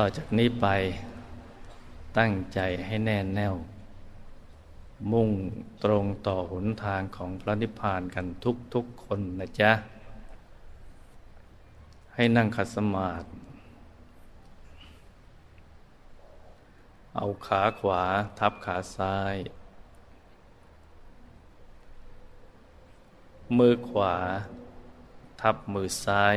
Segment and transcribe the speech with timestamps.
[0.00, 0.66] ต่อจากนี้ไป
[2.18, 3.54] ตั้งใจให้แน่แน่ว
[5.12, 5.30] มุ่ง
[5.84, 9.72] ตรงต่อหนทางของพระนิพพานกันทุกทุกคนนะจ๊ะ
[12.14, 13.28] ให้นั่งขัดสมาธิ
[17.16, 18.02] เอาขาขวา
[18.38, 19.36] ทับขาซ้าย
[23.58, 24.14] มือขวา
[25.40, 26.36] ทับมือซ้าย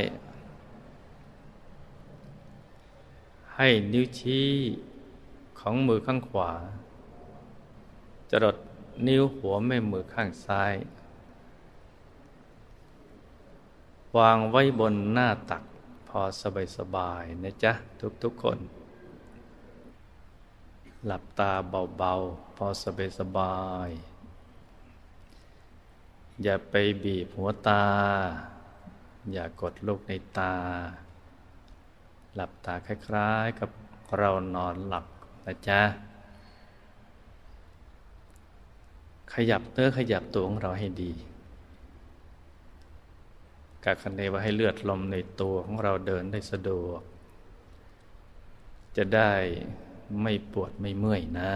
[3.61, 4.49] ให้นิ้วชี้
[5.59, 6.51] ของมือข้างขวา
[8.31, 8.57] จรด
[9.07, 10.73] นิ้วหัวแม่มือข้างซ้าย
[14.17, 15.63] วางไว้บนหน้าตัก
[16.07, 17.73] พอสบายสบายนะจ๊ะ
[18.23, 18.59] ทุกๆคน
[21.05, 21.51] หลับตา
[21.97, 23.89] เบาๆ พอสบายสบาย
[26.43, 27.83] อย่าไปบีบหัวตา
[29.33, 30.53] อย่ากดลูกในตา
[32.35, 33.69] หลับตาคล้าย ๆ กับ
[34.17, 35.05] เรานอนหลับ
[35.45, 35.81] นะจ๊ะ
[39.33, 41.11] ขยับเนื้อขยับตัวของเราให้ดี
[43.83, 47.01] กาคันเนว่าให้เลือดลมในตัวของเราเดินได้สะดวก
[48.97, 49.31] จะได้
[50.21, 51.51] ไม่ปวดไม่เมื่อยนะ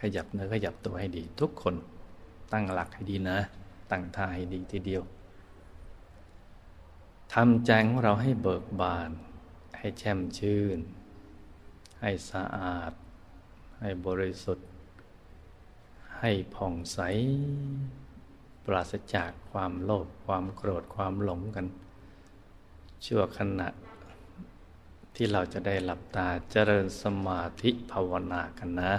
[0.00, 1.74] ขยับเนื้อขยับตัวให้ดี ทุกคน
[2.52, 3.38] ตั้งหลักให้ดีนะ
[3.90, 5.02] ตั้งท่าให้ดีทีเดียว
[7.34, 9.10] ทำใจของเราให้เบิกบาน
[9.78, 10.78] ให้แช่มชื่น
[12.00, 12.92] ให้สะอาด
[13.80, 14.68] ให้บริสุทธิ์
[16.18, 16.98] ให้ผ่องใส
[18.64, 21.66] ปราศจากความโลภความโกรธความหลงกัน
[23.04, 23.68] ชั่วขณะ
[25.14, 28.92] ที่เราจะได้หลับตาเจริญสมาธิภาวนากันนะ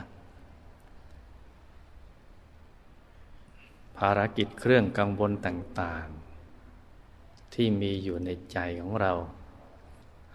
[3.98, 6.29] ภารกิจเครื่องกังวลต่างๆ
[7.54, 9.14] ที่มีอยู่ในใจของเรา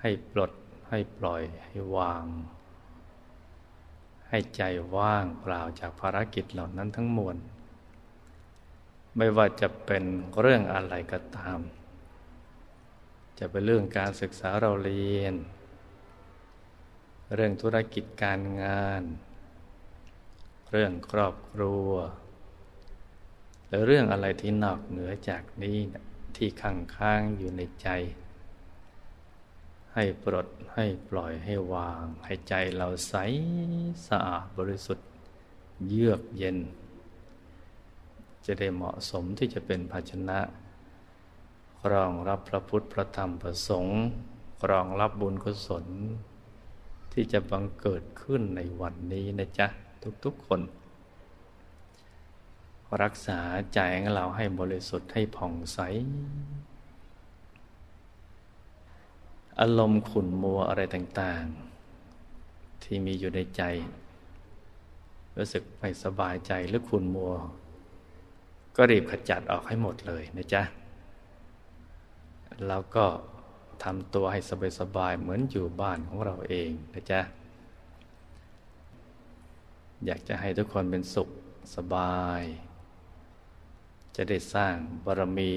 [0.00, 0.52] ให้ปลด
[0.88, 2.24] ให้ปล่อยให้วาง
[4.28, 4.62] ให้ใจ
[4.96, 7.36] ว่างเปล่าจากภารกิจเหล่านั้นทั้งมวล
[9.16, 10.04] ไม่ว่าจะเป็น
[10.40, 11.58] เรื่องอะไรก็ตาม
[13.38, 15.34] จะเป็นเรื่องการศึกษาเราเรียน
[17.34, 19.02] เรื่องธุรกิจการงาน
[20.70, 21.90] เรื่องครอบครัว
[23.66, 25.78] หรือเรื่องอะไรที่นอกเหนือจากนี้
[26.36, 27.88] ที่ค้างค้างอยู่ในใจ
[29.94, 33.14] ให้ปลดให้ปล่อยให้วาง ให้ใจเราใส
[34.08, 35.08] สะอาดบริสุทธิ์
[35.88, 36.58] เยือกเย็น
[38.44, 40.38] จะได้เหมาะสมที่จะเป็นภาชนะ
[41.92, 44.00] รองรับพระพุทธพระธรรมพระสงฆ์
[44.70, 45.86] รองรับบุญกุศล
[47.12, 49.66] ที่จะบังเกิดขึ้นในวันนี้นะจ๊ะ
[50.24, 50.60] ทุกๆคน
[53.02, 53.40] รักษา
[53.74, 55.78] ใจของเราให้บริสุทธิ์ให้ผ่องใส
[59.60, 61.44] อารมณ์ขุ่นมัวอะไรต่าง
[62.14, 63.62] ๆ ที่มีอยู่ในใจ
[65.36, 67.32] รู้สึกไม่สบายใจหรือขุ่นมัว
[68.76, 70.62] ก็รีบขจัดออกให้หมดเลยนะจ๊ะ
[72.68, 73.06] แล้วก็
[73.82, 74.40] ทำตัวให้
[74.80, 77.20] สบาย ๆ เหมือนอยู่บ้านของเราเองนะจ๊ะ
[80.04, 81.28] อยากจะให้ทุกคนเป็นสุข
[81.76, 82.42] สบาย
[84.16, 84.74] จะได้สร้าง
[85.06, 85.52] บารมี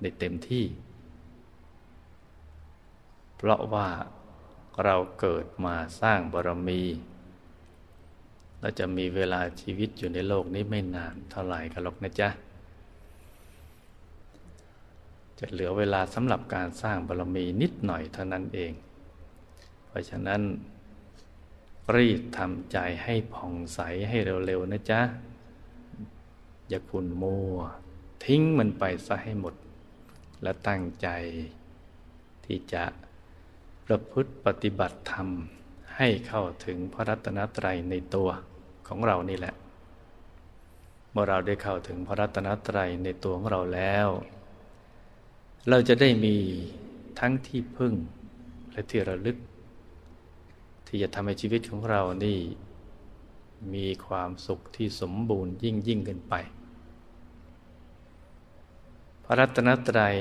[0.00, 0.64] ในเต็มที่
[3.36, 3.88] เพราะว่า
[4.84, 6.82] เราเกิดมาสร้างบารมี
[8.60, 12.28] เราจะมีเวลาชีวิตอยู่ในโลกนี้ไม่นานเท่าไหร่กันหรอกนะจ๊ะ
[15.38, 18.72] จะเหลือเวลาสำหรับการสร้างบารมีนิดหน่อยเท่านั้นเอง
[19.86, 20.40] เพราะฉะนั้น
[21.96, 25.00] รีบทำใจให้ผ่องใสให้เร็วๆนะจ๊ะ
[26.68, 27.58] อย่าคุณมัว
[28.24, 29.54] ทิ้งมันไปซะให้หมด
[30.42, 31.08] และตั้งใจ
[32.44, 32.84] ที่จะ
[33.86, 35.28] ประพฤติปฏิบัติธรรม
[35.96, 38.28] ให้เข้าถึงพระรัตนตรัยในตัว
[38.88, 39.54] ของเรานี่แหละ
[41.10, 44.08] เมื่อเราได้เข้าถึงพระรัตนตรัยในตัวของเราแล้ว
[45.68, 46.36] เราจะได้มี
[47.20, 47.94] ทั้งที่พึ่ง
[48.72, 49.36] และที่ระลึก
[50.86, 52.38] ที่จะทำให้ชีวิตของเรานี่
[53.74, 56.34] มีความสุขที่สมบูรณ์ยิ่งยิ่งขึ้นไป
[59.32, 60.16] ระรัตนตรัย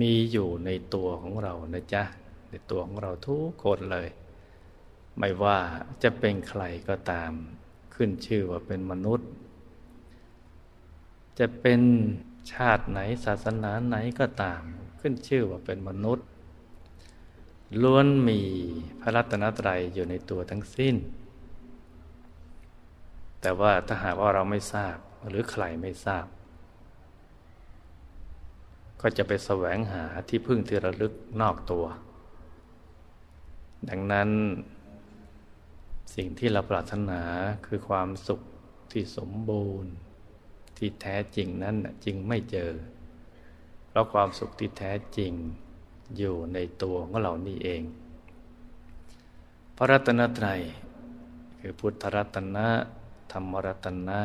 [0.00, 2.02] มีอยู่ในตัวของเรานะจ๊ะ
[2.50, 4.08] ในตัวของเราทุกคนเลย
[5.18, 5.58] ไม่ว่า
[6.02, 7.32] จะเป็นใครก็ตาม
[7.94, 9.28] ขึ้นชื่อว่าเป็นมนุษย์
[11.38, 11.80] จะเป็น
[12.52, 14.62] ชาติไหนศาสนาไหนก็ตาม
[15.00, 16.26] ขึ้นชื่อว่าเป็นมนุษย์
[17.82, 18.40] ล้วนมี
[19.00, 20.94] พระรัตนตรัยอยู่ในตัวทั้งสิ้น
[23.40, 24.96] แต่ว่าถ้าหากว่าเราไม่ทราบ
[25.28, 26.26] หรือใครไม่ทราบ
[29.02, 31.84] ก็จะไปแสวงหาที่พึ่งที่ระลึกนอกตัว
[33.88, 34.30] ดังนั้น
[36.14, 37.22] สิ่งที่เราปรารถนา
[37.66, 38.40] คือความสุข
[38.92, 39.92] ที่สมบูรณ์
[40.76, 42.70] ที่แท้จริงนั้นจึงไม่เจอ
[43.88, 45.32] เพราะความสุขที่แท้จริง
[46.16, 47.82] อยู่ในตัวของเรานี่เอง
[49.76, 50.60] พระรัตนตรัย
[51.58, 52.68] คือพุทธรัตนะ
[53.32, 54.20] ธรรมรัตนะ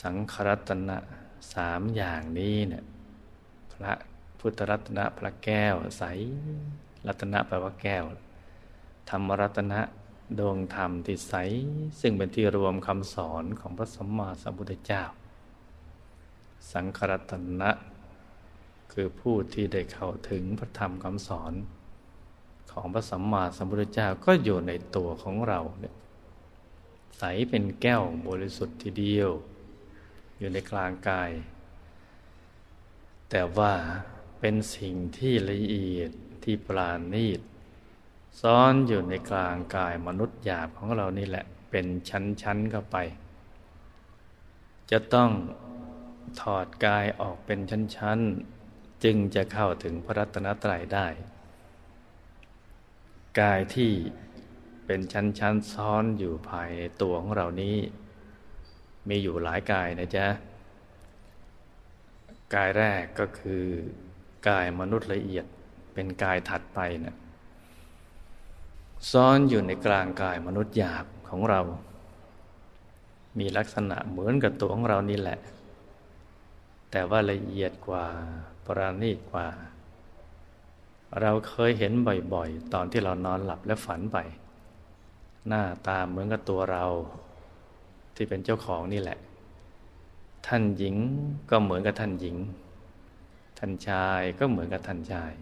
[0.00, 0.96] สังขรัตนะ
[1.54, 2.84] สามอย่างนี้เนี่ย
[3.84, 3.94] ระ
[4.40, 6.04] พุทธรัตนะพระแก้ว ใส
[7.06, 8.04] รัตนะแปลว่าแก้ว
[9.10, 9.80] ธรรมรัตนะ
[10.38, 11.34] ดวงธรรมที่ใส
[12.00, 15.04] ซึ่งเป็นที่รวมคำสอนของพระสัมมาสัมพุทธเจ้า
[16.72, 17.70] สังขรัตนะ
[18.92, 21.52] คือผู้ที่ได้เข้าถึงพระธรรมคำสอน
[22.72, 25.94] ของพระสัมมาสัมพุทธเจ้าก็อยู่ในตัวของเราเนี่ย
[27.18, 29.30] ใสเป็นแก้วบริสุทธิ์ทีเดียว
[30.38, 31.30] อยู่ในกลางกาย
[33.30, 33.72] แต่ว่า
[34.40, 36.10] เป็นสิ่งที่ละเอียด
[36.44, 37.40] ที่ปราณีต
[38.40, 42.96] ซ้อนอยู่ในกลางกายมนุษย์หยาบของเรานี่แหละ เป็นชั้นๆเข้าไป
[44.90, 45.30] จะต้อง
[46.40, 51.06] ถอดกายออกเป็นชั้นๆ จึงจะเข้าถึงพระรัตนตรัยได้
[53.40, 53.92] กายที่
[54.86, 57.76] เป็นชั้นๆซ้อนอยู่ภายในตัวของเรานี้
[59.08, 60.26] มีอยู่หลายกายนะจ๊ะ
[62.54, 63.64] กายแรกก็คือ
[64.48, 65.46] กายมนุษย์ละเอียด
[65.94, 67.16] เป็นกายถัดไปนะ
[69.10, 71.60] ซ้อนอยู่ในกลางกายมนุษย์หยาบของเรา
[73.38, 75.38] มีลักษณะเหมือนกับตัวของเรานี่แหละ
[76.90, 78.04] แต่ว่าละเอียดกว่า
[78.66, 79.46] ปราณีตกว่า
[81.20, 84.18] เราเคยเห็นบ่อยๆ ตอนที่เรานอนหลับและฝันไป
[85.48, 86.84] หน้าตาเหมือนกับตัวเรา
[88.16, 89.18] ที่เป็นเจ้าของนี่แหละ
[90.46, 90.96] ท่านหญิง
[91.50, 92.36] ก็เหมือนกับท่านหญิง
[93.58, 95.32] ท่านชายก็เหมือนกับท่านชาย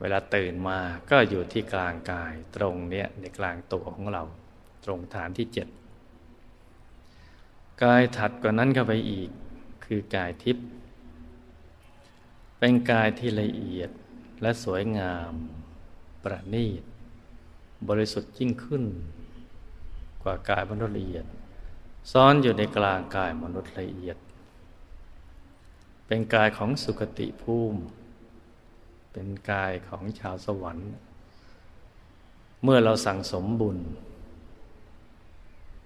[0.00, 0.78] เวลาตื่นมา
[1.10, 4.22] ก็อยู่ที่กลางกายตรงเนี้ยในกลางตัวของเรา
[4.84, 5.68] ตรงฐานที่เจ็ด
[7.82, 9.30] กายถัดกว่านั้นเข้าไปอีก
[9.84, 10.66] คือกายทิพย์
[12.58, 13.90] เป็นกายที่ละเอียด
[14.42, 15.32] และสวยงาม
[16.24, 16.82] ประณีต
[17.88, 18.84] บริสุทธิ์ยิ่งขึ้น
[20.22, 21.26] กว่ากายมนุษย์ละเอียด
[22.12, 24.16] ซ้อนอยู่ในกลางกายมนุษย์ละเอียด
[26.06, 27.82] เป็นกายของสุคติภูมิ
[29.12, 30.92] เป็นกายของชาวสวรรค์
[32.62, 33.78] เมื่อเราสั่งสมบุญ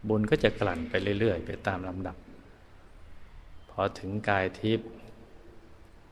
[0.08, 2.16] บุญก็จะกลั่นไปเรื่อย ๆ ไปตามลำดับ
[3.70, 4.88] พอถึงกายทิพย์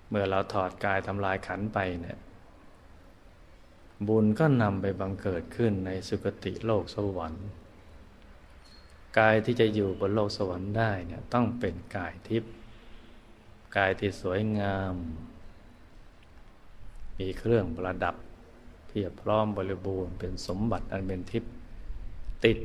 [0.08, 2.18] เมื่อเราถอดกายทำลายขันไปเนี่ย
[4.08, 7.46] บุญก็นำไปบังเกิดขึ้นในสุคติโลกสวรรค์
[9.18, 12.52] กายที่จะอยู่บนโลกสวรรค์ได้เนี่ยต้องเป็นกายทิพย์
[13.76, 14.94] กายที่สวยงาม
[17.18, 18.16] มีเครื่องประดับ
[18.86, 21.52] เพียบพร้อมบริบูรณ์เป็นสมบัติอันเป็นทิพย์
[22.44, 22.58] ติด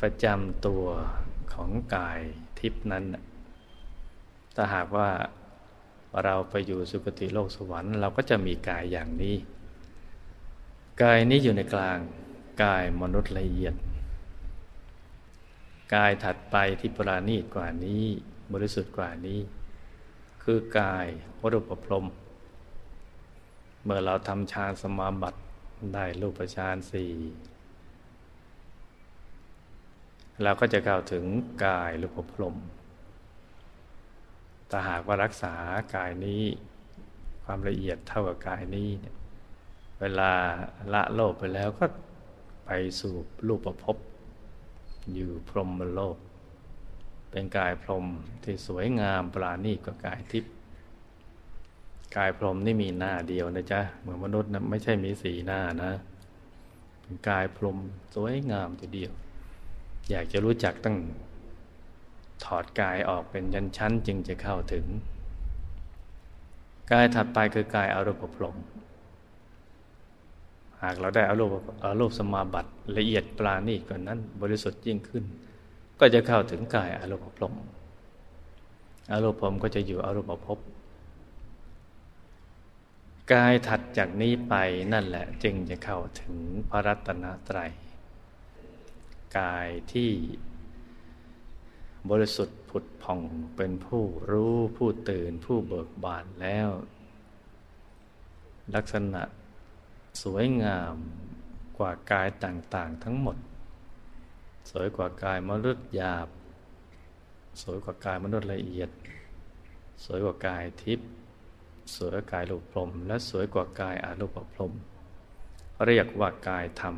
[0.00, 0.84] ประจำตัว
[1.52, 2.18] ของกาย
[2.60, 3.04] ทิพย์นั้น
[4.54, 5.08] ถ้าหากว่า
[6.24, 9.36] เราไปอยู่สุคติโลกสวรรค์ เราก็จะมีกายอย่างนี้
[11.02, 11.98] กายนี้อยู่ในกลาง
[12.62, 13.74] กายมนุษย์ละเอียด
[15.94, 18.04] กายถัดไปที่ปราณีตกว่านี้
[18.52, 19.40] บริสุทธิ์กว่านี้
[20.42, 21.06] คือกาย
[21.40, 22.06] วรุปพรม
[23.84, 25.40] เมื่อเราทำฌานสมาบัติ
[25.94, 27.12] ได้รูปฌานสี่
[30.42, 31.24] เราก็จะเข้าวถึง
[31.64, 32.56] กายรูปพรม
[34.70, 35.54] ถ้าหากว่ารักษา
[35.94, 36.42] กายนี้
[37.44, 39.16] ความละเอียดเท่ากับกายนี้เนี่ย
[40.00, 40.32] เวลา
[40.92, 41.84] ละโลกไปแล้วก็
[42.66, 43.14] ไปสู่
[43.48, 43.96] รูปภพ
[45.14, 46.16] อยู่พรหมโลก
[47.30, 48.04] เป็นกายพรหม
[48.44, 50.52] ที่สวยงามปราณีตกว่ากายทิพย์
[52.16, 55.92] กายพรหมนี่มีหน้าเดียวนะจ๊ะเหมือนมนุษย์นะไม่ใช่มีสีหน้านะ
[57.00, 57.78] เป็นกายพรหม
[58.14, 59.12] สวยงามทีเดียว
[60.10, 60.96] อยากจะรู้จักตั้ง
[62.44, 63.44] ถอดกายออกเป็น
[63.76, 64.84] ชั้นๆจึงจะเข้าถึง
[66.92, 68.56] กายถัดไปคือกายอารูปพรหม
[70.82, 71.50] หากเราได้อารูป
[71.84, 75.24] อารูปสมาบัติ ละเอียดปราณีกว่านั้น บริสุทธิ์ยิ่งขึ้น
[76.00, 77.54] ก็จะเข้าถึงกายอารูปพรม
[79.10, 80.58] อารูปพรมก็จะอยู่อารูปภพ
[83.32, 84.54] กายถัดจากนี้ไป
[84.92, 86.34] นั่นแหละจึงจะเข้าถึง
[86.70, 87.72] พระรัตนตรัย
[89.38, 90.10] กายที่
[92.10, 93.20] บริสุทธิ์ผุดผ่อง
[93.56, 96.68] เป็นผู้รู้ผู้ตื่นผู้เบิกบานแล้ว
[98.74, 99.22] ลักษณะ
[100.22, 100.94] สวยงาม
[101.78, 103.36] กว่ากายต่างๆทั้งหมด
[104.70, 106.28] สวยกว่ากายมนุษย์หยาบ
[107.62, 108.90] สวยกว่ากายมนุษย์ละเอียด
[110.04, 111.08] สวยกว่ากายทิพย์
[111.96, 114.72] สวยกว่ากายรูปพรมและสวยกว่ากายอารูปพรม
[115.86, 116.96] เรียกว่ากายธรรม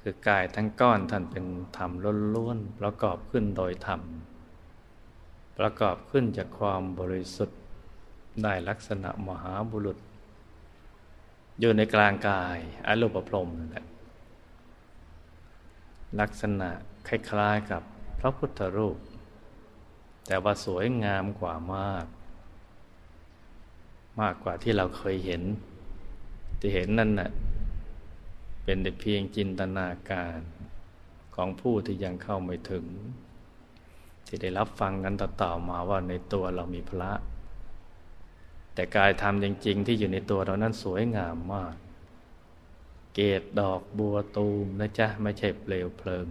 [0.00, 1.44] คือกายทั้งก้อนท่านเป็น
[1.76, 1.90] ธรรม
[2.34, 4.00] ล้วนๆประกอบขึ้นโดยธรรม
[5.58, 7.58] ประกอบขึ้นจากความบริสุทธิ์
[8.42, 9.98] ได้ลักษณะมหาบุรุษ
[11.60, 13.86] อยู่ในกลางกายอรูปพรมนั่นแหละ
[16.20, 16.70] ลักษณะ
[17.08, 17.82] คล้ายๆกับ
[18.20, 18.98] พระพุทธรูป
[20.26, 22.06] แต่ว่าสวยงามกว่ามาก
[24.20, 25.42] มากกว่าที่เราเคยเห็น
[26.60, 27.30] ที่เห็นนั่นน่ะ
[28.64, 30.38] เป็นแต่เพียงจินตนาการ
[31.34, 32.86] ของผู้ที่ยังเข้าไม่ถึง
[34.26, 37.10] ที่ได้รับฟังกันต่อๆมาว่าในตัวเรามีพระ
[38.76, 41.74] แต่กายธรรมจริง ๆ ที่อยู่ในตัวเรานั้นสวยงามมาก
[43.14, 46.26] เกตดอกบัวตูมนะจ๊ะไม่ใช่เปลวเพลิง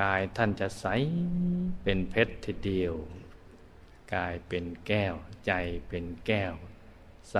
[0.00, 0.86] กายท่านจะใส
[1.82, 2.94] เป็นเพชรทีเดียว
[4.14, 5.14] กายเป็นแก้ว
[5.46, 5.52] ใจ
[5.88, 6.54] เป็นแก้ว
[7.30, 7.36] ใส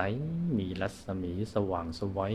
[0.57, 2.33] มีรัศมีสว่างสวย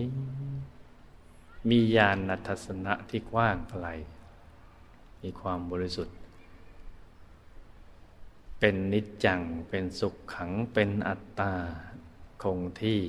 [1.69, 3.87] มีญาณทัศนะที่กว้างไกล
[5.23, 6.17] มีความบริสุทธิ์
[8.61, 11.55] เป็นนิจจัง เป็นสุขขัง เป็นอัตตา
[12.43, 13.01] คงที่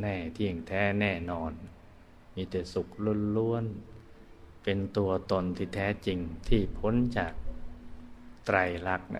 [0.00, 1.52] แน่เที่ยงแท้แน่นอน
[2.34, 2.88] มีแต่สุข
[3.36, 7.32] ล้วนๆ เป็นตัวตนที่แท้จริงที่พ้นจาก
[8.46, 9.10] ไตรลักษณ์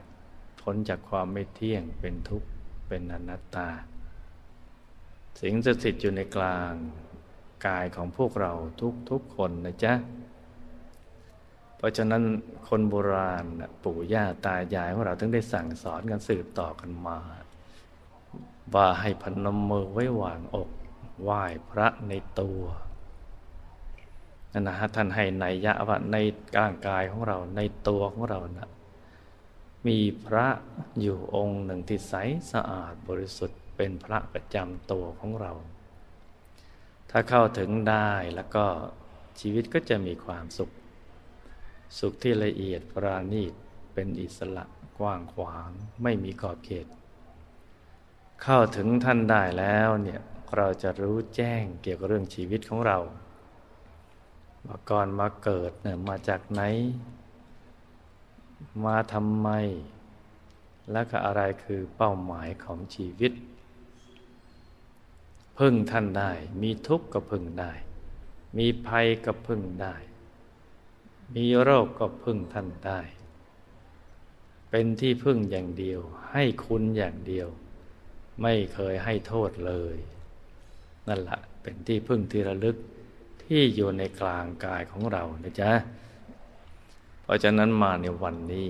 [0.60, 2.48] พ้นจากความไม่เที่ยง เป็นทุกข์
[2.88, 3.68] เป็นอนัตตา
[5.40, 6.72] สิ่งสิทธิ์อยู่ในกลาง
[7.66, 9.92] กายของพวกเราทุกทุกคนนะจ๊ะ
[11.76, 12.22] เพราะฉะนั้น
[12.68, 13.44] คนโบราณ
[13.84, 17.18] ปู่ย่าตายายของเราต้องได้สั่งสอนกันสืบต่อกันมา
[18.74, 20.70] ว่าให้พนมมือไว้วางอก
[21.22, 22.60] ไหว้พระในตัว
[24.52, 26.16] นั่นนะฮะท่านให้ในยะว่าใน
[26.58, 28.68] ร่างกายของเราในตัวของเรานะ
[29.86, 30.46] มีพระ
[31.00, 32.14] อยู่องค์หนึ่งที่ใส
[32.52, 35.52] สะอาดบริสุทธิ์เป็นพระประจำตัวของเรา
[37.10, 38.64] ถ้าเข้าถึงได้แล้วก็
[39.40, 40.72] ชีวิตก็จะมีความสุข
[41.98, 43.52] สุขที่ละเอียดปราณีต
[43.92, 44.64] เป็นอิสระ
[44.98, 45.70] กว้างขวาง
[46.02, 46.86] ไม่มีขอบเขต
[48.42, 50.20] เข้าถึงท่านได้แล้วเนี่ย
[50.56, 52.98] เราจะรู้แจ้งเกี่ยวกับเรื่องชีวิตของเรา
[54.66, 56.62] ว่าก่อนมาเกิดเนี่ยมาจากไหน
[58.84, 59.48] มาทำไม
[60.92, 63.32] และก็อะไรคือเป้าหมายของชีวิต
[65.58, 67.72] พึ่งท่านได้ มีทุกข์ก็พึ่งได้
[68.58, 69.94] มีภัยก็พึ่งได้
[71.34, 73.00] มีโรคก็พึ่งท่านได้
[74.70, 76.00] เป็นที่พึ่งอย่างเดียว
[76.32, 77.48] ให้คุณอย่างเดียว
[78.42, 79.96] ไม่เคยให้โทษเลย
[81.08, 82.76] นั่นแหละเป็นที่พึ่งที่ระลึก
[83.42, 85.72] ที่อยู่ในกลางกายของเรานะจ๊ะ
[87.22, 88.68] เพราะฉะนั้นมาในวันนี้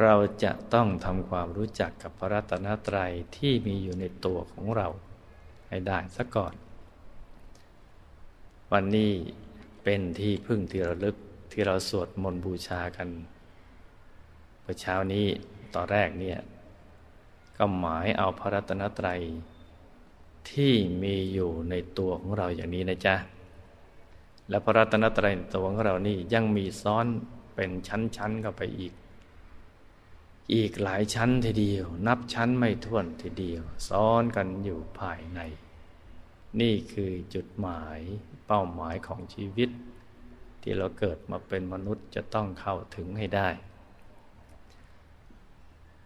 [0.00, 4.88] เราจะต้องทำความรู้จักกับพระรัตนตรัยที่มีอยู่ในตัวของเรา
[5.68, 6.54] ให้ได้ซะก่อน
[8.72, 9.12] วันนี้
[9.84, 11.16] เป็นที่พึ่งที่ระลึก
[11.52, 13.08] ที่เราสวดมนต์บูชากัน
[14.62, 15.26] เมื่อเช้านี้
[15.74, 16.38] ตอนแรกเนี่ย
[17.56, 19.20] ก็หมายเอาพระรัตนตรัย
[20.50, 20.72] ที่
[21.02, 23.16] มีอยู่ในตัวของเราอย่างนี้นะจ๊ะ
[24.48, 27.06] และพระรัตนตรัยตัวของเรานี่ยังมีซ้อน
[27.54, 28.92] เป็นชั้นๆเข้าไปอีก
[30.54, 35.40] อีกหลายชั้นทีเดียว นับชั้นไม่ถ้วนทีเดียว ซ้อนกันอยู่ภายใน
[36.60, 38.00] นี่คือจุดหมาย
[38.46, 39.70] เป้าหมายของชีวิต
[40.62, 43.48] ที่เราเกิดมาเป็นมนุษย์จะต้องเข้าถึงให้ได้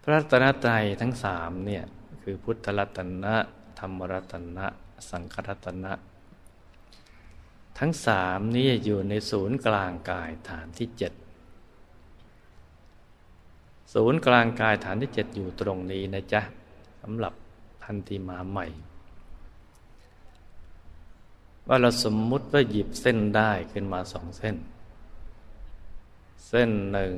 [0.03, 1.85] พระรัตนตรัยทั้งสามเนี่ย
[2.23, 3.35] คือพุทธรัตนะ
[3.79, 4.67] ธรรมรัตนะ
[5.11, 5.93] สังขรัตนะ
[7.79, 11.13] ทั้งสามนี้อยู่ในศูนย์กลางกายฐานที่เจ็ด
[13.95, 16.43] ศูนย์กลางกายฐานที่เจ็ดอยู่ตรงนี้นะจ๊ะ
[17.03, 17.35] สำหรับ
[17.85, 18.67] ทันทีมาใหม่
[21.69, 24.57] ว่าเราสมมุติว่าหยิบเส้นได้ขึ้นมาสองเส้น
[26.49, 27.15] เส้นหนึ่ง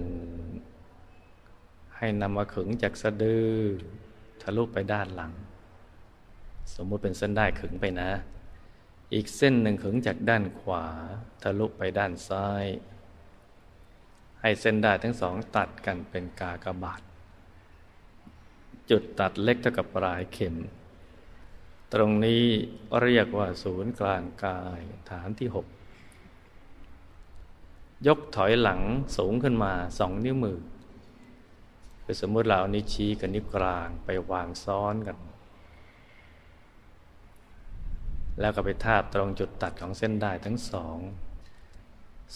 [1.97, 3.49] ให้นำมาขึงจากสะดือ
[4.43, 5.33] ทะลุไปด้านหลัง
[6.75, 8.11] สมมุติเป็นเส้นได้ขึงไปนะ
[9.15, 10.85] อีกเส้นหนึ่งขึงจากด้านขวา
[11.43, 12.65] ทะลุไปด้านซ้าย
[14.41, 17.03] ให้เส้นได้ทั้งสองตัดกันเป็นกากบาท
[18.91, 20.55] จุดตัดเล็กเท่ากับปลายเข็ม
[21.93, 22.45] ตรงนี้
[23.03, 24.81] เรียกว่าศูนย์กลางกาย
[25.11, 25.67] ฐานที่หก
[28.07, 28.81] ยกถอยหลัง
[29.17, 30.59] สูงขึ้นมาสองนิ้วมือ
[32.05, 35.17] คือสมมติเราเอานิ้วชี้กับนิ้วกลางไปวางซ้อนกัน
[38.41, 40.99] แล้วก็ไปทาบตรงจุดตัดของเส้นได้ทั้งสอง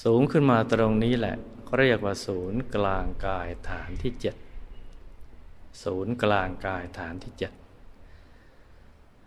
[0.02, 4.37] สูงขึ้นมาตรงนี้แหละเขาเรียกว่าศูนย์กลางกายฐานที่เจ็ด
[5.84, 7.52] ศูนย์กลางกายฐานที่เจ็ด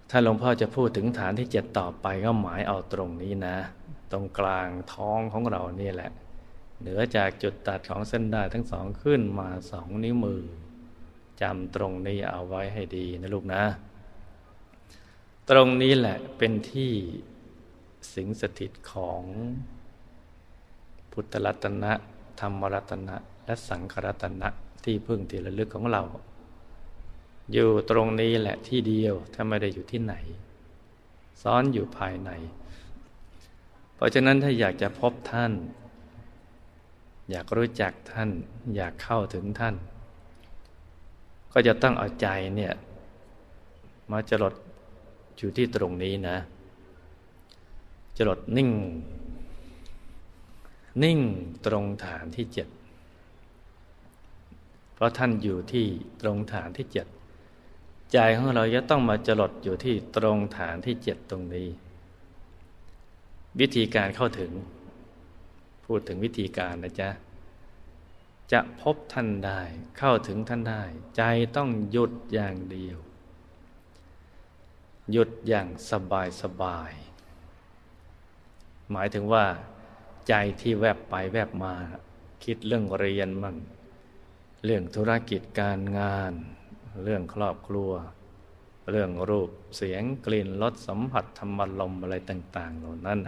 [0.09, 3.57] ถ้าหลวงพ่อจะพูดถึงฐานที่เจ็ดต่อไปก็หมายเอาตรงนี้นะ
[4.11, 6.11] ตรงกลางท้องของเรานี่แหละ
[6.79, 10.41] เหนือจากจุดตัดของเส้นได้ทั้งสองขึ้นมาสองนิ้วมือ
[11.41, 13.63] จำตรงนี้เอาไว้ให้ดีนะลูกนะ
[15.49, 16.91] ตรงนี้แหละเป็นที่
[18.13, 19.21] สิงสถิตของ
[21.11, 21.91] พุทธรัตนะ
[22.39, 24.47] ธรรมรัตนะ และสังขรัตนะ
[24.83, 26.03] ที่พึ่งที่ระลึกของเรา
[27.53, 30.15] อยู่ตรงนี้แหละที่เดียวถ้าไม่ได้อยู่ที่ไหน
[31.41, 32.29] ซ้อนอยู่ภายใน
[33.95, 35.53] เพราะฉะนั้นถ้าอยากจะพบท่าน
[37.31, 38.29] อยากรู้จักท่าน
[38.75, 39.75] อยากเข้าถึงท่าน
[41.53, 42.73] ก็จะต้องเอาใจเนี่ย
[44.11, 44.53] มาจรด
[45.37, 46.37] อยู่ที่ตรงนี้นะ
[48.17, 48.71] จรดนิ่ง
[51.03, 51.19] นิ่ง
[51.65, 52.67] ตรงฐานที่เจ็ด
[54.93, 55.85] เพราะท่านอยู่ที่
[56.21, 57.07] ตรงฐานที่เจ็ด
[58.13, 61.69] ใจของเราจะต้องมาจรดอยู่ที่ตรงฐานที่เจ็ดตรงนี้
[63.59, 64.51] วิธีการเข้าถึง
[65.85, 67.09] พูดถึงวิธีการนะจ๊ะ
[68.51, 69.61] จะพบท่านได้
[69.97, 70.83] เข้าถึงท่านได้
[71.17, 71.23] ใจ
[71.55, 72.97] ต้องหยุดอย่างเดียว
[75.11, 76.91] หยุดอย่างสบายสบาย
[78.91, 79.45] หมายถึงว่า
[80.27, 81.75] ใจที่แวบไปแวบมา
[82.43, 83.57] คิดเรื่องเรียนมั่ง
[84.65, 86.33] เรื่องธุรกิจการงาน
[87.03, 87.91] เรื่องครอบครัว
[88.91, 93.19] เรื่องรูปเสียงกลิ่นรสสัมผัสธรรมลมอะไรต่าง ๆ เหล่านั้น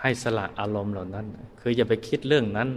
[0.00, 1.26] ให้สละอารมณ์เหล่านั้น
[1.60, 2.70] คืออย่าไปคิดเรื่องนั้น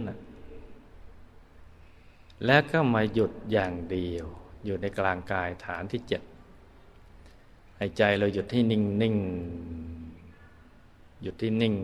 [2.46, 4.26] แล้วก็มาหยุดอย่างเดียว
[4.64, 6.22] อยู่ในกลางกายฐานที่เจ็ด
[7.76, 9.16] ให้ใจเราหยุดที่นิ่งนิ่ง
[11.22, 11.74] หยุดที่นิ่ง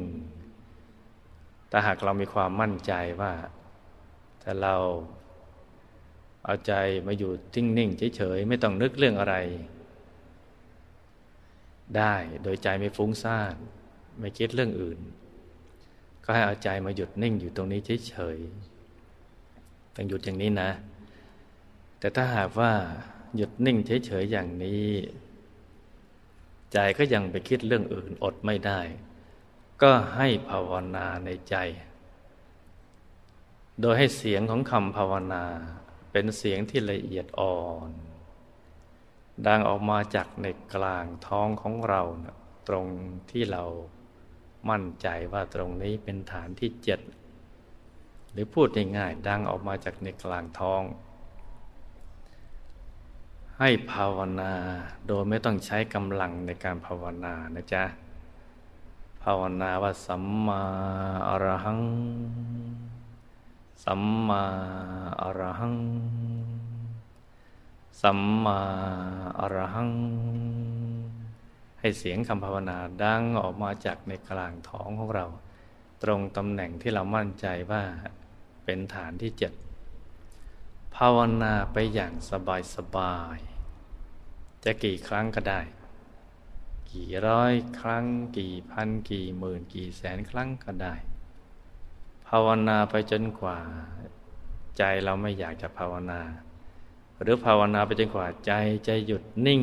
[1.70, 3.32] ถ้าหากเรามีความมั่นใจว่า
[4.42, 4.74] ถ้าเรา
[6.44, 6.72] เอาใจ
[7.06, 9.34] มาอยู่ทิ้งนิ่งเฉยๆไม่ต้องนึกเรื่องอะไร
[11.96, 13.54] ได้โดยใจไม่ฟุ้งซ่าน
[14.18, 14.98] ไม่คิดเรื่องอื่น
[16.24, 20.70] ก็ให้เอาใจมาหยุดนิ่งอยู่ตรงนี้เฉยๆต้องหยุดอย่างนี้นะ
[21.98, 22.72] แต่ถ้าหากว่า
[23.36, 24.86] หยุดนิ่งเฉยๆอย่างนี้
[26.72, 28.80] ใจก็ยังไปคิดเรื่องอื่นอดไม่ได้
[29.82, 31.56] ก็ให้ภาวนาในใจ
[33.80, 35.44] โดยให้เสียงของคำภาวนา
[36.12, 37.90] เป็นเสียงที่ละเอียดอ่อน
[39.46, 42.36] ดังออกมาจากในกลางท้องของเรานะ
[42.68, 42.86] ตรง
[43.30, 43.64] ที่เรา
[44.70, 47.00] มั่นใจว่าตรงนี้เป็นฐานที่เจ็ด
[48.32, 50.82] หรือพูดง่ายๆดังออกมาจากในกลางท้อง
[53.58, 54.52] ให้ภาวนา
[55.06, 57.84] โดยไม่ต้องใช้กำลังในการภาวนานะจ๊ะ
[59.22, 60.62] ภาวนาว่าสัมมา
[61.28, 61.80] อรหัง
[63.84, 64.44] สัมมา
[65.20, 65.78] อรหัง
[68.02, 68.60] สัมมา
[69.38, 69.92] อรหัง
[71.80, 75.26] ให้เสียงคำภาวนาดังออกมาจากในกลางท้องของเรา
[76.02, 77.82] ตรงตำแหน่งที่เรามั่นใจว่า
[78.64, 79.52] เป็นฐานที่เจ็ด
[80.96, 83.38] ภาวนาไปอย่างสบายสบาย
[84.64, 85.60] จะกี่ครั้งก็ได้
[86.90, 88.06] กี่ร้อยครั้ง
[88.38, 93.58] กี่พัน กี่หมื่น กี่แสนครั้งก็ได้าวนาไปจนกว่า
[94.78, 96.20] ใจเราไม่อยากจะภาวนา
[97.20, 98.52] หรือภาวนาไปจนกว่าใจ
[98.88, 99.62] จะหยุดนิ่ง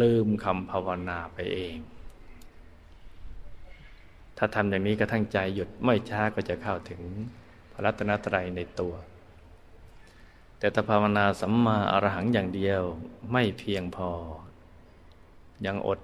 [0.00, 1.76] ลืมคำภาวนาไปเอง
[4.36, 7.00] ถ้าทำอย่างนี้กระทั่งใจหยุดไม่ช้าก็จะเข้าถึง
[7.72, 8.94] พระรัตนตรัยในตัว
[10.58, 12.82] แต่ถ้าภาวนาสัมมาอรหังอย่างเดียว
[13.32, 14.10] ไม่เพียงพอ
[15.66, 16.00] ยังอด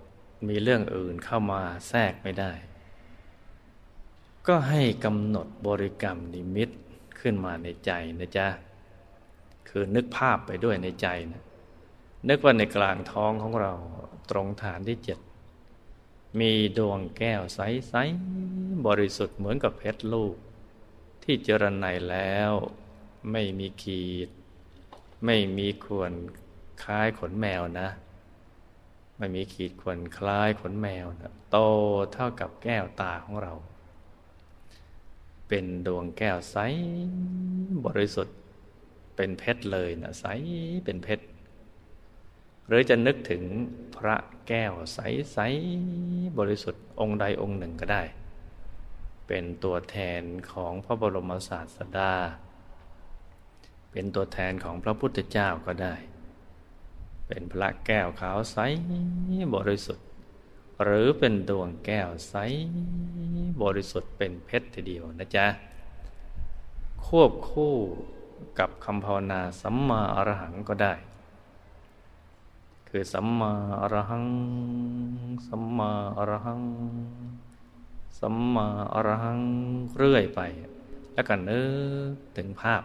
[0.49, 2.53] มีเรื่องอื่นเข้ามาแทรกไม่ได้
[4.47, 6.71] ก็ให้กำหนดบริกรรมนิมิต
[7.21, 8.49] ขึ้นมาในใจนะจ๊ะ
[9.69, 11.43] คือนึกภาพไปด้วยในใจนะ
[12.29, 13.73] นึกว่าในกลางท้องของเรา
[14.31, 15.19] ตรงฐานที่เจ็ด
[16.41, 20.35] มีดวงแก้วใสๆบริสุทธิ์เหมือนกับเพชรลูก
[21.23, 22.53] ที่เจรไนแล้ว
[23.33, 24.29] ไม่มีขีด
[25.25, 26.13] ไม่มีขวน
[26.83, 27.89] คล้ายขนแมวนะ
[29.19, 31.59] ไม่มีขีดขวนคล้ายขนแมวนะโต
[32.13, 33.53] เท่ากับแก้วตาของเรา
[35.57, 36.57] เป็นดวงแก้วใส
[37.87, 38.37] บริสุทธิ์
[39.17, 40.25] เป็นเพชรเลยนะใส
[40.85, 41.25] เป็นเพชร
[42.67, 43.43] หรือจะนึกถึง
[43.97, 44.17] พระ
[44.49, 44.99] แก้วใส
[45.33, 45.39] ใส
[46.39, 48.03] บริสุทธิ์องค์ใดองค์หนึ่งก็ได้
[49.27, 52.13] เป็นตัวแทนของพระบรมศาสดา
[53.91, 55.95] เป็นตัวแทนของพระพุทธเจ้าก็ได้
[57.29, 58.57] เป็นพระแก้วขาวใส
[59.55, 60.07] บริสุทธิ์
[60.83, 62.35] หรือเป็นดวงแก้วใส
[63.63, 65.47] บริสุทธิ์เป็นเพชรทีเดียวนะจ๊ะ
[67.07, 67.75] ควบคู่
[68.59, 70.95] กับคำภาวนาสัมมาอรหังก็ได้
[72.89, 74.27] คือสัมมาอรหัง
[75.49, 76.63] สัมมาอรหัง
[78.19, 79.41] สัมมาอรหัง
[79.97, 80.41] เรื่อยไป
[81.15, 81.63] แล้วก็นึ
[82.13, 82.83] กถึงภาพ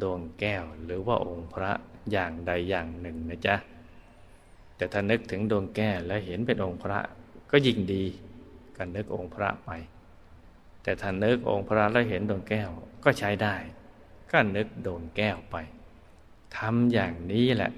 [0.00, 1.72] ดวงแก้วหรือว่าองค์พระ
[2.12, 3.56] อย่างใดอย่างหนึ่งนะจ๊ะ
[4.82, 6.98] แต่ถ้านึกถึงดวงแก้วแล้วเห็นเป็นองค์พระ
[7.50, 8.04] ก็ยิ่งดี
[8.76, 9.70] กันนึกองค์พระไป
[10.82, 12.70] แต่ถ้านึกองค์พระแล้วเห็นดวงแก้ว
[13.04, 13.54] ก็ใช้ได้
[14.30, 15.56] ก็นึกดวงแก้วไป
[16.56, 17.72] ทำอย่างนี้แหละ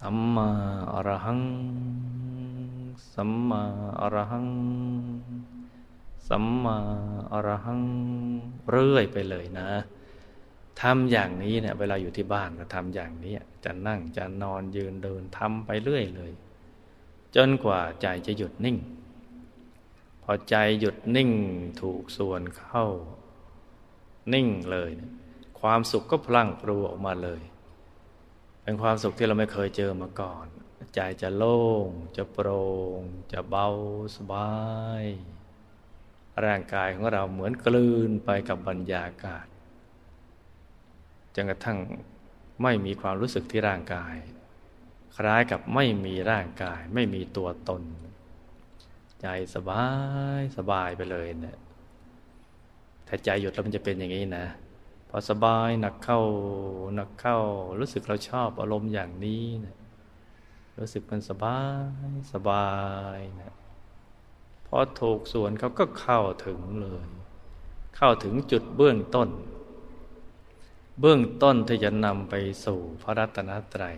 [0.00, 0.50] สัมมา
[0.92, 1.42] อรหัง
[3.14, 3.62] สัมมา
[4.00, 4.48] อรหัง
[6.28, 6.78] สัมมา
[7.32, 7.82] อรหัง
[8.70, 9.68] เรื่อยไปเลยนะ
[10.82, 13.34] ทำอย่างนี้เนี่ยเวลาอยู่ที่บ้านก็ทำอย่างนี้
[13.64, 16.32] จะนั่งจะนอนยืนเดินทำไปเรื่อยเลย
[17.36, 18.78] จนกว่าใจจะหยุดนิ่ง
[20.22, 21.30] พอใจหยุดนิ่ง
[21.80, 22.86] ถูกส่วนเข้า
[24.34, 25.12] นิ่งเลยเนี่ย
[25.60, 27.40] ความสุขก็พลั่งพลูออกมาเลย
[28.62, 30.46] เป็นความสุขที่เราไม่เคยเจอมาก่อน
[30.94, 32.64] ใจจะโล่ง จะโปร่
[32.98, 33.00] ง
[33.32, 33.68] จะเบา
[34.16, 34.52] สบา
[35.02, 35.04] ย
[36.44, 39.46] ร่างกายของเราเหมือนกลืนไปกับบรรยากาศ
[41.34, 41.78] จนกระทั่ง
[42.62, 44.16] ไม่มีความรู้สึกที่ร่างกาย
[45.16, 47.82] คล้ายกับไม่มีร่างกาย ไม่มีตัวตน
[49.20, 49.86] ใจสบา
[50.38, 51.58] ยสบายไปเลยเนะี่ย
[53.08, 54.46] ถ้าใจหยุดแล้วมันจะเป็นอย่างนี้นะ
[55.08, 56.20] พอสบายหนักเข้า
[56.94, 57.38] หนักเข้า
[57.80, 59.76] รู้สึกเราชอบอารมณ์อย่างนี้นะ
[60.78, 61.60] รู้สึกมันสบา
[62.10, 62.68] ยสบา
[63.16, 63.54] ยนะ
[64.66, 67.06] พอถูกส่วนเขาก็เข้าถึงเลย
[67.96, 69.28] เข้าถึงจุดเบื้องต้น
[71.00, 73.96] เบื้องต้นที่จะนำไปสู่พระรัตนตรัย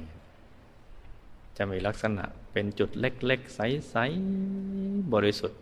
[1.57, 3.95] จะมีลักษณะเป็นจุดเล็ก ๆ ใส
[4.53, 5.61] ๆ บริสุทธิ์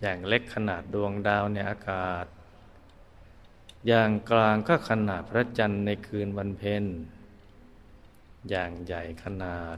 [0.00, 2.26] อย่างเล็กขนาดดวงดาวในอากาศ
[3.86, 6.84] อย่างกลางก็ขนาดพระจันทร์ในคืนวันเพ็ญ
[8.50, 9.76] อย่างใหญ่ขนาด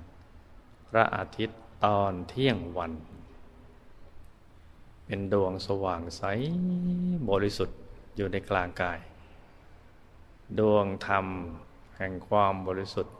[0.88, 2.92] พระอาทิตย์ตอนเที่ยงวัน
[5.04, 6.22] เป็นดวงสว่างใส
[7.30, 7.78] บริสุทธิ์
[8.16, 9.00] อยู่ในกลางกาย
[10.58, 11.26] ดวงธรรม
[11.96, 13.16] แห่งความบริสุทธิ์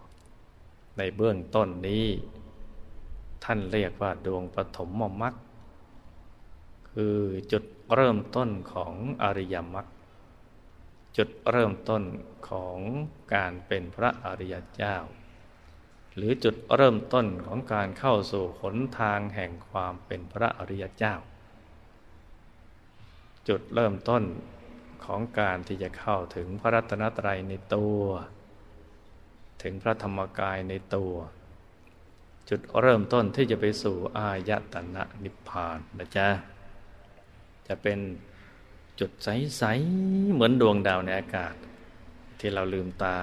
[0.98, 2.06] ในเบื้องต้นนี้
[3.44, 4.90] ท่านเรียกว่าดวงปฐม
[5.22, 5.34] มรรค
[6.90, 7.18] คือ
[7.52, 7.64] จุด
[7.94, 9.86] เริ่มต้นของอริยมรรค
[11.16, 12.02] จุดเริ่มต้น
[12.48, 12.78] ของ
[13.34, 14.96] การเป็นพระอริยเจ้า
[16.16, 21.14] หรือจุดเริ่มต้นของการเข้าสู่หนทางแห่งความเป็นพระอริยเจ้า
[23.48, 24.22] จุดเริ่มต้น
[25.04, 28.00] ของการที่จะเข้าถึงพระรัตนตรัยในตัว
[29.62, 31.14] ถึงพระธรรมกายในตัว
[32.48, 36.28] จุดเริ่มต้นที่จะไปสู่อายตนะนิพพานนะจ๊ะ
[37.68, 37.98] จะเป็น
[39.00, 39.62] จุดใส
[39.96, 41.54] ๆ เหมือนดวงดาวในอากาศ
[42.38, 43.18] ที่เราลืมตา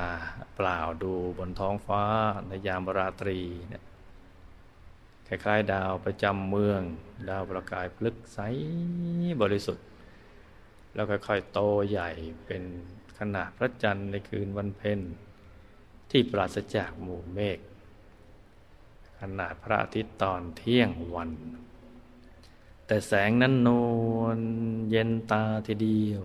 [0.55, 2.03] เปล่าดูบนท้องฟ้า
[2.47, 3.83] ในยามราตรีเนี่ย
[5.27, 6.81] คล้าย ๆ ดาวประจำเมือง
[7.29, 8.39] ดาวประกายพลึกใส
[9.41, 9.85] บริสุทธิ์
[10.93, 12.09] แล้วค่อยๆโตใหญ่
[12.45, 12.63] เป็น
[13.19, 14.99] ขนาดพระจันทร์ในคืนวันเพ็ญ
[16.11, 17.59] ที่ปราศจากหมู่เมฆ
[19.19, 21.31] ขนาดพระอาทิตย์ตอนเที่ยงวัน
[22.85, 23.69] แต่แสงนั้นน
[24.17, 24.39] วล
[24.89, 26.23] เย็นตาทีเดียว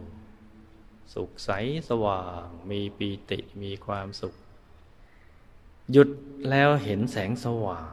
[1.14, 1.50] สุขใส
[1.88, 4.34] สว่างมีปีติมีความสุข
[5.92, 6.10] หยุด
[6.50, 7.92] แล้วเห็นแสงสว่าง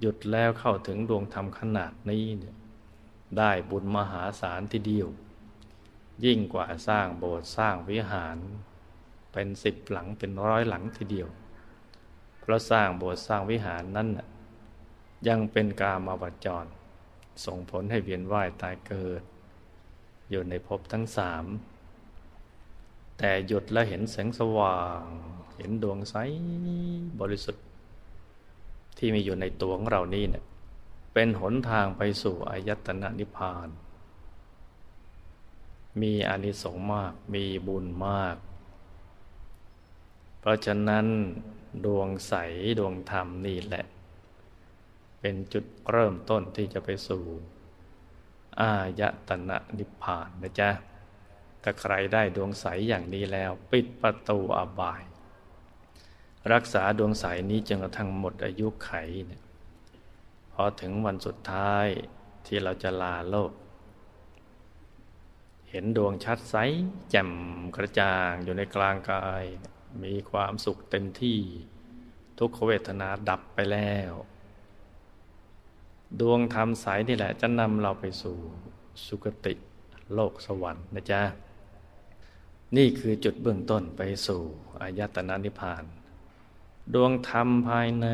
[0.00, 2.56] หยุดแล้วเข้าถึงดวงธรรมขนาดนี้เนี่ย
[3.38, 5.08] ได้บุญมหาศาลทีเดียว
[6.24, 8.36] ยิ่งกว่าสร้างโบสถ์สร้างวิหาร
[9.32, 11.28] เป็นสิบหลังเป็นร้อยหลังทีเดียว
[12.40, 14.08] เพราะสร้างโบสถ์สร้างวิหารนั้น
[15.28, 16.66] ยังเป็นกามาวจร
[17.44, 19.22] ส่งผลให้เวียนว่ายตายเกิด
[20.30, 21.44] อยู่ในภพทั้งสาม
[23.18, 25.02] แต่หยุดแล้วเห็นแสงสว่าง
[25.56, 26.14] เห็นดวงใส
[27.20, 27.64] บริสุทธิ์
[28.98, 30.44] ที่มีอยู่ในตัวของเรานี่เนี่ย
[31.14, 33.68] เป็นหนทางไปสู่อายตนะนิพพาน
[36.02, 38.36] มีอานิสงส์มาก มีบุญมาก
[40.38, 41.06] เพราะฉะนั้น
[41.84, 42.34] ดวงใส
[42.78, 43.84] ดวงธรรมนี่แหละ
[45.20, 47.24] เป็นจุดเริ่มต้นที่จะไปสู่
[48.60, 50.70] อายตนะนิพพานนะจ๊ะ
[51.62, 55.02] ถ้าใครได้ดวงใสอย่างนี้แล้วปิดประตูอบาย
[56.52, 58.90] รักษาดวงใสนี้จนกระทั่งหมดอายุไข
[59.26, 59.42] เนี่ย
[60.52, 61.86] พอถึงวันสุดท้าย
[62.46, 63.52] ที่เราจะลาโลก
[65.70, 66.56] เห็นดวงชัดใส
[67.10, 67.30] แจ่ม
[67.76, 69.44] กระจ่างอยู่ในกลางกาย
[70.02, 71.38] มีความสุขเต็มที่
[72.38, 74.12] ทุกขเวทนาดับไปแล้ว
[76.20, 78.36] ดวงธรรมสายนี่แหละ จะนำเราไปสู่
[79.06, 79.54] สุคติ
[80.14, 81.22] โลกสวรรค์นะจ๊ะ
[82.76, 84.42] นี่คือจุดเบื้องต้นไปสู่
[84.80, 85.84] อายตนะนิพพาน
[86.94, 88.08] ดวงธรรมภายใน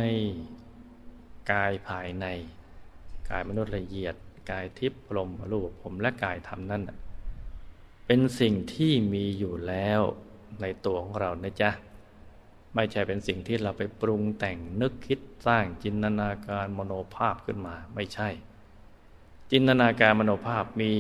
[1.53, 2.27] กายภายใน
[3.31, 4.15] กายมนุษย์ละเอียด
[4.51, 6.83] กายทิพย์พรมรูปผมและกายธรรมนั่น
[8.07, 10.01] เป็นสิ่งที่มีอยู่แล้ว
[10.61, 11.71] ในตัวของเรานะจ๊ะ
[12.75, 18.29] ไม่ใช่เป็นสิ่งที่เราไปปรุงแต่งนึกคิดสร้างจินตนาการมโนภาพขึ้นมา ไม่ใช่
[19.51, 20.93] จินตนาการมโนภาพมี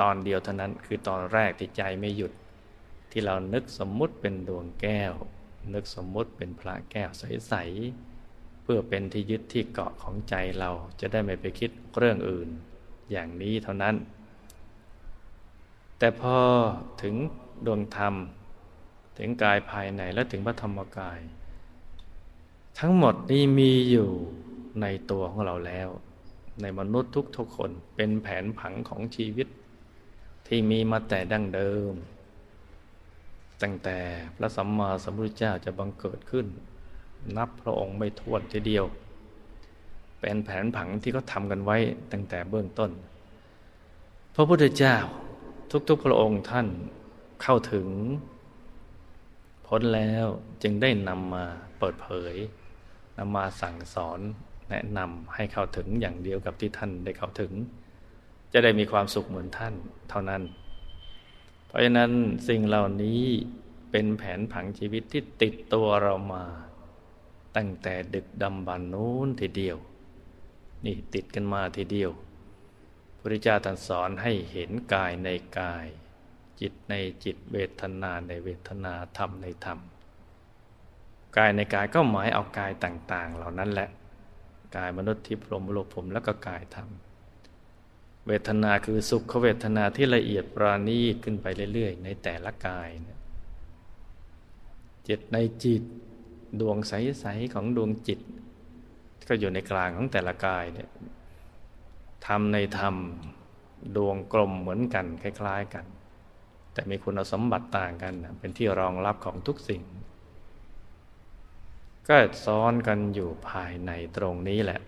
[0.00, 2.32] ตอนเดียวเท่านั้นคือตอนแรกที่ใจไม่หยุด
[3.10, 5.12] ที่เรานึกสมมุติเป็นดวงแก้ว
[5.74, 12.48] นึกสมมุติเป็นพระแก้วใสๆเพื่อเป็นที่ยึดที่เกาะของใจเราจะได้ไม่ไปคิดเรื่องอื่น
[13.10, 13.94] อย่างนี้เท่านั้น
[15.98, 16.36] แต่พอ
[17.02, 17.14] ถึง
[17.66, 18.14] ดวงธรรม
[19.18, 21.18] ถึงกายภายในและถึงพระธรรมกาย
[22.78, 24.10] ทั้งหมดนี้มีอยู่
[24.82, 25.88] ในตัวของเราแล้ว
[26.62, 29.48] ในมนุษย์ทุกๆคนเป็นแผนผังของชีวิต
[30.46, 31.92] ที่มีมาแต่ดั้งเดิม
[33.62, 33.98] ตั้งแต่
[34.36, 36.46] พระสัมมาสัมพุทธเจ้าจะบังเกิดขึ้น
[37.36, 38.84] นับพระองค์ไม่ท้วนทีเดียว
[40.20, 41.76] เป็นแผนผังที่เขาทำกันไว้
[42.12, 42.90] ตั้งแต่เบื้องต้น
[44.34, 44.96] พระพุทธเจ้า
[45.88, 46.66] ทุกๆพระองค์ท่าน
[47.42, 47.88] เข้าถึง
[49.66, 50.26] พ้นแล้ว
[50.62, 51.44] จึงได้นำมา
[51.78, 52.34] เปิดเผย
[53.18, 54.20] นำมาสั่งสอน
[54.70, 57.52] แนะนำให้เข้าถึงอย่างเดียวกับที่ท่านได้เข้าถึง
[58.52, 59.74] จะได้มีความสุขเหมือนท่าน
[60.10, 60.42] เท่านั้น
[61.66, 62.12] เพราะฉะนั้น
[62.48, 63.20] สิ่งเหล่านี้
[63.90, 66.44] เป็นแผนผังชีวิตที่ติดตัวเรามา
[67.56, 69.76] ตั้งแต่ดึกดำบรรนู้นทีเดียว
[70.84, 72.10] นี่ติดกันมาทีเดียว
[73.26, 75.86] พระเจ้าตรัสสอนให้เห็นกายในกาย
[76.60, 79.78] จิตในจิตเวทนาในเวทนาธรรมในธรรม
[81.36, 83.88] กายในกายก็หมายเอากายต่าง ๆ เหล่านั้นแหละ
[84.76, 86.88] กายมนุษย์ที่พรหมโลกผมแล้วก็กายธรรม
[88.26, 92.88] เวทนาคือสุขเวทนาที่ละเอียดปราณีตขึ้นไปเรื่อย ๆ ในแต่ละกาย
[95.08, 95.82] จิตในจิต
[96.60, 98.20] ดวงใส ๆ ของดวงจิต
[99.28, 100.88] ก็อยู่ในกลางของแต่ละกายเนี่ย
[102.26, 102.96] ธรรมในธรรม
[103.96, 105.86] ดวงกลมเหมือนกันคล้าย ๆกัน
[106.72, 109.82] แต่มีคุณสมบัติต่างกัน เป็นที่รองรับของทุกสิ่ง
[112.08, 114.80] ก็ซ้อนกันอยู่ภายในตรงนี้แหละ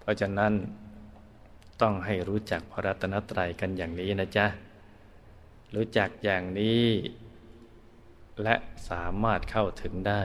[0.00, 0.52] เพราะฉะนั้น
[1.80, 4.46] ต้องให้รู้จักพระรัตนตรัยกันอย่างนี้นะจ๊ะ
[5.74, 6.84] รู้จักอย่างนี้
[8.42, 8.54] และ
[8.90, 10.22] สามารถเข้าถึงได้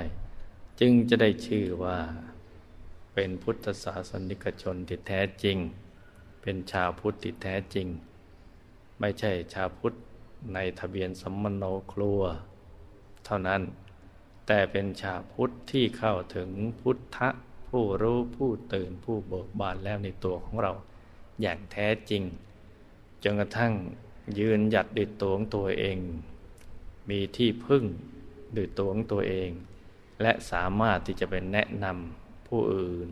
[0.79, 1.99] จึงจะได้ชื่อว่า
[3.15, 5.57] เป็นพุทธศาสนิกชนที่แท้จริง
[6.41, 7.87] เป็นชาวพุทธที่แท้จริง
[8.99, 9.93] ไม่ใช่ชาวพุทธ
[10.53, 12.21] ในทะเบียนสัมมโนครัว
[13.25, 13.61] เท่านั้น
[14.47, 16.49] แต่เป็นชาวพุทธที่เข้าถึง
[16.81, 17.17] พุทธ
[17.69, 20.73] ผู้รู้ผู้ตื่นผู้เบิกบานแล้วในตัวของเรา
[21.41, 22.23] อย่างแท้จริง
[23.23, 23.73] จนกระทั่ง
[24.39, 25.97] ยืนหยัดด้วยตัวของตัวเอง
[27.09, 27.83] มีที่พึ่ง
[28.55, 29.49] ด้วยตัวของตัวเอง
[30.21, 33.09] และสามารถที่จะเป็นแนะนำ ผู้อื่น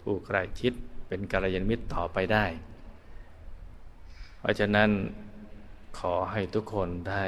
[0.00, 0.72] ผู้ใกล้ชิด
[1.08, 2.46] เป็นกัลยาณมิตรต่อไปได้
[4.38, 4.90] เพราะฉะนั้น
[5.98, 7.24] ขอให้ทุกคนได้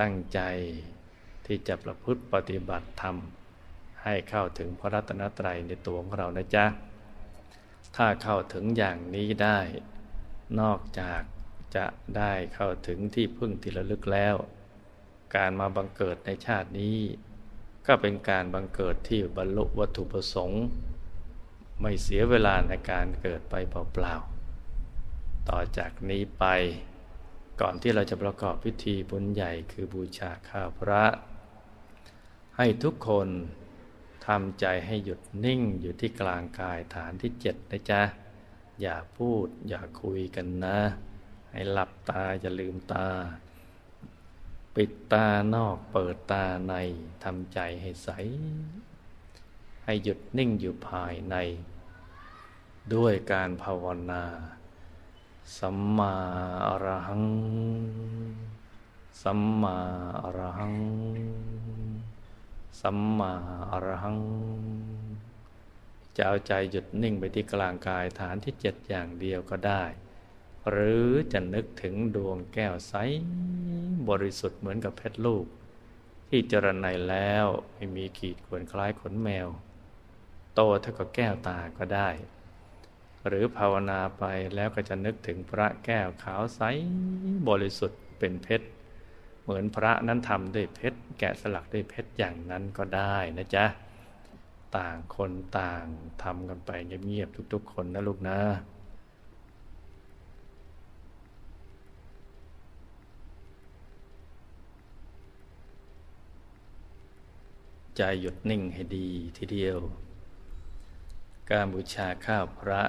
[0.00, 0.40] ตั้งใจ
[1.46, 3.16] ที่จะประพฤติปฏิบัติธรรม
[4.04, 6.66] ให้เข้าถึงพระรัตนตรัยในตัวของเรานะจ๊ะ
[7.96, 9.58] ถ้าเข้าถึงอย่างนี้ได้
[10.60, 11.22] นอกจาก
[11.76, 14.36] จะได้เข้าถึงที่พึ่งที่ระลึกแล้ว
[15.36, 16.98] การมาบังเกิดในชาตินี้
[17.86, 20.62] ก็เป็นการบังเกิดที่บรรลุวัตถุประสงค์
[21.80, 26.44] ไม่เสียเวลาในการเกิดไปเปล่าๆ ต่อจากนี้ไป
[27.60, 31.04] ก่อนที่เราจะประกอบพิธีบุญใหญ่คือบูชาข้าพระ
[32.56, 33.28] ให้ทุกคน
[34.26, 38.02] ทำใจให้หยุดนิ่งอยู่ที่กลางกายฐานที่เจ็ดนะจ๊ะ
[38.80, 40.78] อย่าพูดอย่าคุยกันนะ
[41.50, 43.08] ให้หลับตาอย่าลืมตา
[44.76, 46.74] ปิดตานอกเปิดตาใน
[47.24, 48.08] ทำใจให้ใส
[49.84, 51.36] ให้หยุดนิ่งอยู่ภายใน
[52.94, 54.24] ด้วยการภาวนา
[55.58, 56.14] สัมมา
[56.66, 57.24] อรหัง
[59.22, 59.76] สัมมา
[60.22, 60.76] อรหัง
[62.80, 63.32] สัมมา
[63.72, 64.18] อรหัง
[66.16, 69.82] จะเอาใจหยุดนิ่งไปที่กลางกายฐานที่เจ็ดอย่างเดียวก็ได้
[70.68, 72.94] หรือจะนึกถึงดวงแก้วใส
[74.08, 75.46] บริสุทธิ์เหมือนกับเพชรลูก
[76.28, 79.48] ที่เจรไนแล้วไม่มีขีดข่วนคล้ายขนแมว
[80.54, 82.08] โตเท่ากับแก้วตาก็ได้
[83.26, 86.60] หรือภาวนาไปแล้วก็จะนึกถึงพระแก้วขาวใส
[87.48, 88.66] บริสุทธิ์เป็นเพชร
[89.42, 93.66] เหมือนพระนั้นทำด้วยเพชรแกะสลักด้วยเพชรอย่างนั้นก็ได้นะจ๊ะ
[94.76, 95.84] ต่างคนต่าง
[96.22, 98.38] ทำกันไปเงียบๆทุกๆ คนนะลูกนะ
[107.96, 109.78] ใจหยุดนิ่งให้ดีทีเดียว
[111.50, 112.82] การบูชาข้าวพระ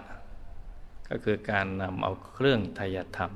[1.09, 3.31] ก็คือการนำเอาเครื่องทยธรรม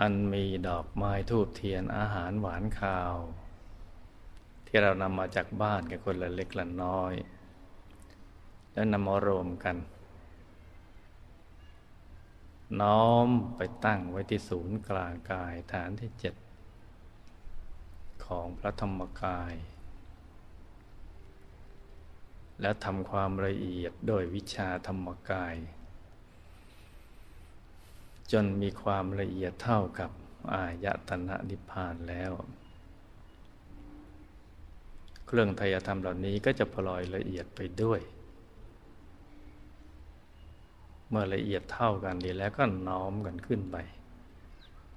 [0.00, 3.14] อันมีดอกไม้ทูบเทียนอาหารหวานข้าว
[4.66, 7.14] ที่เรานำมาจากบ้านกันคนละเล็กละน้อย
[8.72, 9.76] แล้วนำมารวมกัน
[12.80, 16.34] น้อมไปตั้งไว้ที่ศูนย์กลางกายฐานที่เจ็ด
[18.26, 19.52] ของพระธรรมกาย
[22.60, 25.56] แล้วทำความละเอียดโดยวิชาธรรมกาย
[28.32, 30.10] จนมีความละเอียดเท่ากับ
[30.52, 32.32] อายตนะนิพพานแล้ว
[35.26, 38.00] เครื่องไทยธรรมเหล่านี้ก็จะพลอยละเอียดไปด้วย
[41.08, 43.76] เมื่อละเอียดเท่ากันดีแล้วก็น้อมกันขึ้นไป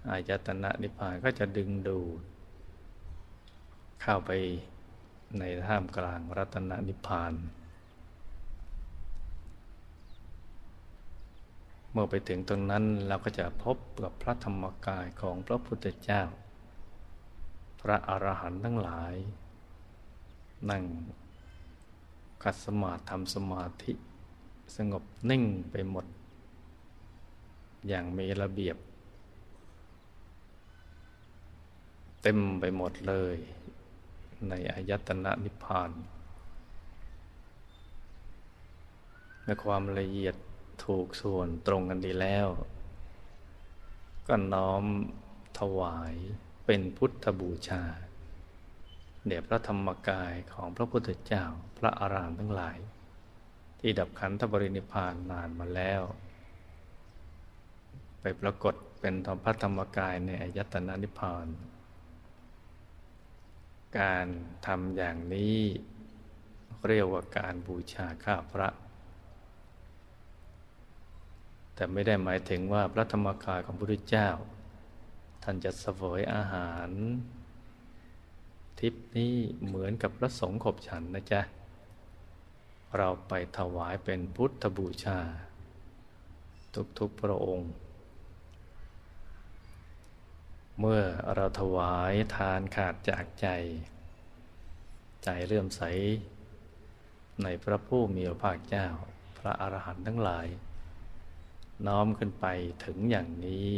[0.09, 2.21] อายตนะนิพพานก็จะดึงดูด
[4.01, 4.31] เข้าไป
[5.37, 7.33] ในท่ามกลางรัตนนิพพาน
[11.91, 16.23] เมื่อไปถึงตรงนั้นเราก็จะพบกับพระธรรมกายของพระพุทธเจ้า
[17.81, 19.15] พระอรหันต์ทั้งหลาย
[20.69, 20.83] นั่ง
[22.43, 23.93] กัดสมาธิทำสมาธิ
[24.75, 26.05] สงบนิ่งไปหมด
[27.87, 28.77] อย่างมีระเบียบ
[32.21, 33.35] เต็มไปหมดเลย
[34.47, 35.91] ในอายตนะนิพพาน
[39.45, 40.35] ในความละเอียด
[40.85, 42.47] ถูกส่วนตรงกันดีแล้ว
[44.27, 44.83] ก็น้อม
[45.59, 46.13] ถวาย
[46.65, 47.83] เป็นพุทธบูชา
[49.27, 51.45] เดี๋ยวพระธรรมกายของพระพุทธเจ้า
[51.77, 52.77] พระอารามทั้งหลาย
[53.79, 56.01] ที่ดับขันธบรินิพานนานมาแล้ว
[58.21, 61.45] ไปปรากฏเป็นธรรมพระธรรมกายในอายตนะนิพพาน
[63.97, 64.25] การ
[64.65, 65.59] ทำอย่างนี้
[66.87, 68.69] เรียกว่าการบูชาข้าพระ
[71.73, 74.29] แต่ไม่ได้หมายถึงว่าพระธรรมกายของพระพุทธเจ้า
[75.43, 76.89] ท่านจะเสวยอาหาร
[78.79, 81.41] ทิพนี้เหมือนกับพระสงฆ์ขบฉันนะจ๊ะ
[82.97, 85.19] เราไปถวายเป็นพุทธบูชา
[86.99, 87.71] ทุกๆพระองค์
[90.83, 91.03] เมื่อ
[91.35, 93.47] เราถวายทานขาดจากใจ
[95.23, 95.81] ใจเลื่อมใส
[97.43, 98.87] ในพระผู้มีพระภาคเจ้า
[99.37, 100.47] พระอรหันต์ทั้งหลาย
[101.87, 102.45] น้อมขึ้นไป
[102.85, 103.73] ถึงอย่างนี้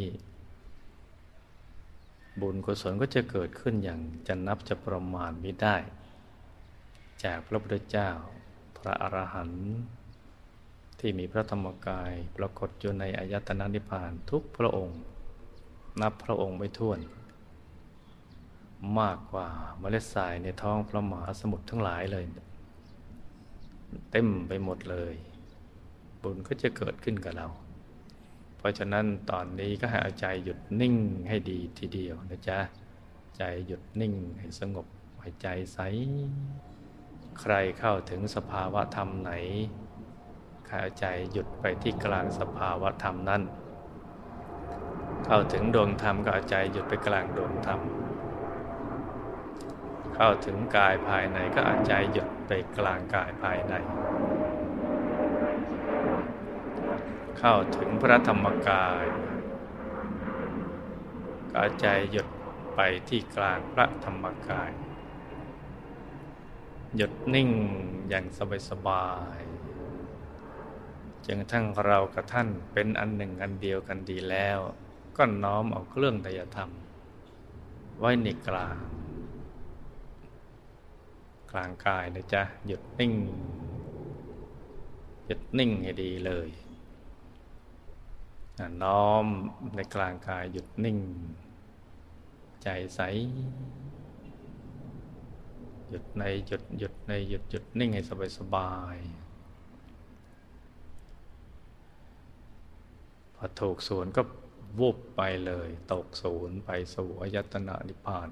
[2.42, 5.76] บุญกุศลก็จะเกิดขึ้นอย่างจะนับจะประมาณไม่ได้
[7.24, 8.10] จากพระพุทธเจ้า
[8.78, 9.66] พระอรหันต์
[11.00, 15.02] ที่มีพระธรรมกายปรากฏอยู่ในอายตนะนิพพานทุกพระองค์
[16.00, 17.00] นับพระองค์ไม่ถ้วน
[19.00, 19.48] มากกว่า
[19.80, 22.26] เมล็ดทรายในท้องพระมหาสมุทรทั้งหลายเลย
[24.12, 25.14] เต็มไปหมดเลย
[26.22, 27.48] บุญก็จะเกิดขึ้นกับเรา
[28.58, 30.96] เพราะฉะนั้นตอนนี้ก็ให้เอาใจหยุดนิ่ง
[31.28, 32.60] ให้ดีทีเดียวนะจ๊ะ
[33.38, 34.88] ใจหยุดนิ่งให้สงบ
[35.22, 35.80] ให้ใจใส
[37.40, 39.32] ใครเข้าถึงสภาวะธรรมไหน
[40.66, 43.42] ใครเอาใจหยุดไปที่กลางสภาวะธรรมนั้น
[45.26, 47.80] เข้าถึงดวงธรรมก็ใจหยุดไปกลางดวงธรรม
[50.16, 53.74] เข้าถึงกายภายในก็อาใจหยุดไปกลางกายภายใน
[57.40, 59.06] เข้าถึงพระธรรมกาย
[61.54, 62.28] ก็ใจหยุด
[62.76, 62.80] ไป
[63.10, 64.72] ที่กลางพระธรรมกาย
[66.96, 67.50] หยุดนิ่ง
[68.10, 68.26] อย่าง
[68.70, 74.60] สบายๆจนทั้งเรากับท่านเป็นอันหนึ่งอันเดียวกันดีแล้ว
[75.18, 76.70] ก็น้อมเอาเครื่องไตยธรรม
[78.00, 78.78] ไว้ในกลาง
[81.52, 83.14] กลางกายนะจ๊ะ หยุดนิ่ง
[85.26, 86.50] หยุดนิ่งให้ดีเลย
[88.84, 89.26] น้อม
[89.76, 91.00] ในกลางกายหยุดนิ่ง
[92.64, 93.00] ใจใส
[95.90, 98.98] หยุดในหยุดหยุดในหยุดหยุดนิ่งให้สบายสบาย
[103.36, 104.22] พอถูกส่วนก็
[104.80, 108.30] วุบไปเลย ตกศูนย์ไปสู่อายตนะนิพพาน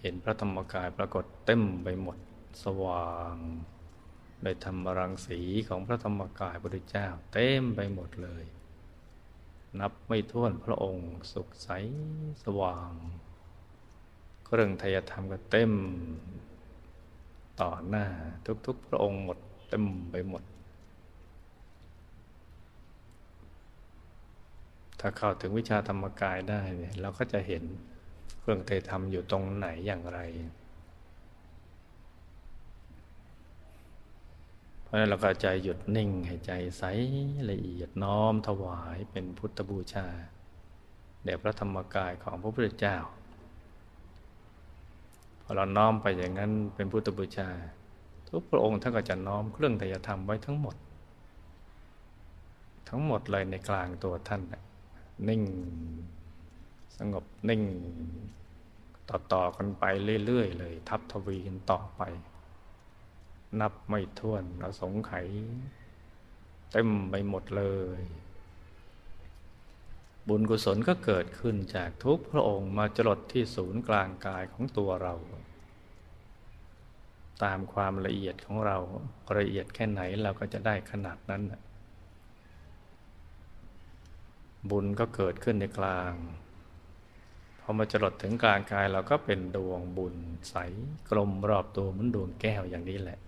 [0.00, 2.18] เห็นพระธรรมกายปรากฏเต็มไปหมด
[2.64, 3.34] สว่าง
[4.42, 8.44] โดยธรรมรังสีของพระธรรมกายพระพุทธเจ้า เต็มไปหมดเลย
[9.80, 11.68] นับไม่ถ้วนพระองค์สุขใส
[12.44, 12.92] สว่าง
[14.44, 15.72] เครื่องทยธรรมก็เต็ม
[17.60, 18.06] ต่อหน้า
[18.66, 20.42] ทุกๆ พระองค์หมดเต็มไปหมด
[25.04, 27.62] ถ้าเข้าถึงวิชาธรรมกายได้เนี่ยเราก็จะเห็น
[28.40, 30.20] เครื่องเตยธรรมอยู่ตรงไหนอย่างไร
[34.82, 36.82] เพราะนั้นเราก็ใจหยุดนิ่งหายใจใส
[37.50, 40.06] ละเอียดน้อมถวายเป็นพุทธบูชา
[41.24, 42.96] แด่พระธรรมกายของพระพุทธเจ้า
[45.42, 47.48] พอเราน้อมไปอย่างนั้นเป็นพุทธบูชา
[48.28, 50.76] ทุกพระองค์ท่านก็จะน้อมเครื่องทยธรรมไว้ทั้งหมด
[52.88, 54.62] ทั้งหมดเลยในกลางตัวท่านนะ
[55.28, 55.42] นิ่ง
[56.98, 57.62] สงบนิ่ง
[59.08, 59.84] ต่อ ๆ กันไป
[60.26, 62.02] เรื่อย ๆ เลย ทับทวีกันต่อไป
[63.60, 65.12] นับไม่ถ้วนเราสงไข
[66.72, 67.64] เต็มไปหมดเล
[68.00, 68.02] ย
[70.28, 75.14] บุญกุศลก็เกิดขึ้นจากทุกพระองค์มาจรดที่ศูนย์กลางกายของตัวเรา
[77.44, 78.78] ตามความละเอียดของเรา
[79.38, 81.42] ละเอียดแค่ไหนเราก็จะได้ขนาดนั้น
[84.70, 86.12] บุญก็เกิดขึ้นในกลาง
[87.60, 90.16] พอมาจรดถึงกลางกายเราก็เป็นดวงบุญ
[90.50, 90.54] ใส
[91.10, 93.18] กลมรอบตัวเหมือนดวงแก้วอย่างนี้แหละ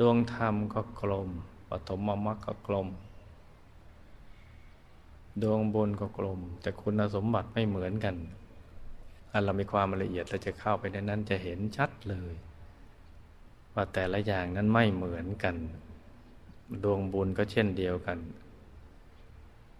[0.00, 1.28] ดวงธรรมก็กลม
[1.70, 2.88] ปฐมมรรคก็กลม
[5.42, 8.16] ดวงบุญก็กลม แต่คุณสมบัติไม่เหมือนกัน
[9.30, 12.34] อันเรามีความละเอียดเราจะเข้าไปในนั้นจะเห็นชัดเลย
[13.74, 15.56] ว่าแต่ละอย่างนั้นไม่เหมือนกัน
[16.84, 18.18] ดวงบุญก็เช่นเดียวกัน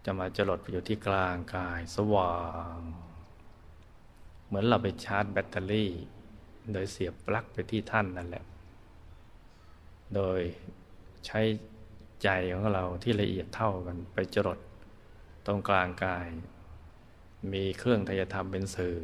[0.05, 2.37] จะมาจรดไปอยู่ที่กลางกายสว่า
[2.77, 2.79] ง
[4.47, 5.93] เหมือนเราไปชาร์จแบตเตอรี่
[6.73, 8.45] โดยเสียบปลั๊กไปที่ท่านนั่นแหละ
[10.15, 10.41] โดย
[11.27, 11.41] ใช้
[12.23, 14.59] ใจของเราที่ละเอียดเท่ากันไปจรด
[15.47, 16.27] ตรงกลางกาย
[17.53, 18.97] มีเครื่องทยธรรมเป็นสื่อ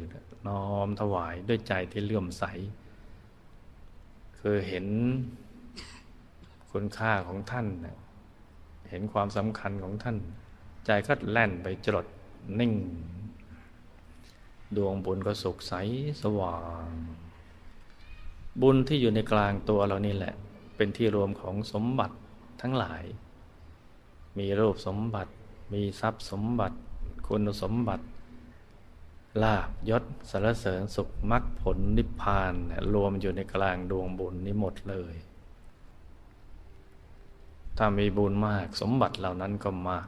[0.47, 2.43] น้อมถวายด้วยใจที่เลื่อมใส
[4.39, 4.85] คือเห็น
[6.71, 7.67] คุณค่าของท่าน
[8.89, 10.17] เห็นความสำคัญของท่าน
[10.85, 12.05] ใจก็แล่นไปจด
[12.59, 12.73] นิ่ง
[14.77, 15.73] ดวงบุญก็สุขใส
[16.21, 16.87] สว่าง
[18.61, 20.33] บุญที่อยู่ในกลางตัวเรานี่แหละ
[20.75, 22.15] เป็นที่รวมของสมบัติ
[22.61, 23.03] ทั้งหลาย
[24.37, 25.31] มีรูปสมบัติ
[25.73, 26.77] มีทรัพย์สมบัติ
[27.27, 28.05] คุณสมบัติ
[29.43, 32.53] ลาบยศสารเสริญสุขมรรคผลนิพพาน
[32.93, 35.15] รวมอยู่ในกลางดวงบุญนี้หมดเลย
[37.77, 40.07] ถ้ามีบุญมากสมบัติเหล่านั้นก็มาก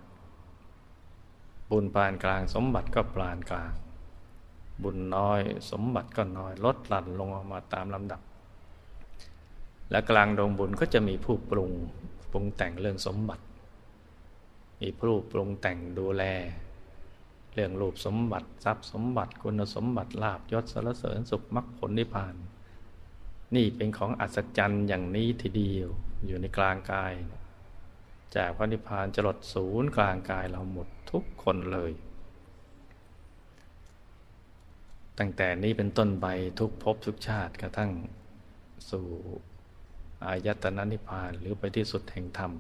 [1.70, 3.74] บุญปานกลางสมบัติก็ปานกลาง
[4.84, 5.42] บุญน้อย
[5.72, 8.22] สมบัติก็น้อยลดหลั่นลงออกมาตามลำดับ
[9.92, 11.72] และกลางดวงบุญก็จะมีผู้ปรุง
[12.32, 13.44] ปรุงแต่งเรื่องสมบัติ
[14.82, 16.24] มีผู้ปรุงแต่งดูแล
[17.54, 22.36] เรื่องรูปสมบัติทรัพย์สมบัติคุณสมบัติลาบยศสารเสริญสุขมรรคผลนิพพาน
[23.56, 25.90] นี่เป็นของอัศจรรย์อย่างนี้ทีเดียว
[26.26, 27.14] อยู่ในกลางกาย
[28.36, 31.92] จากพระนิพพานจรดศูนย์กลางกายเราหมดทุกคนเลย
[35.20, 36.28] ตั้งแต่นี้เป็นต้นไป
[36.60, 37.92] ทุกภพทุกชาติกระทั่ง
[38.90, 39.08] สู่
[40.26, 42.52] อายตนะนิพพานหรือไปที่สุดแห่งธรรม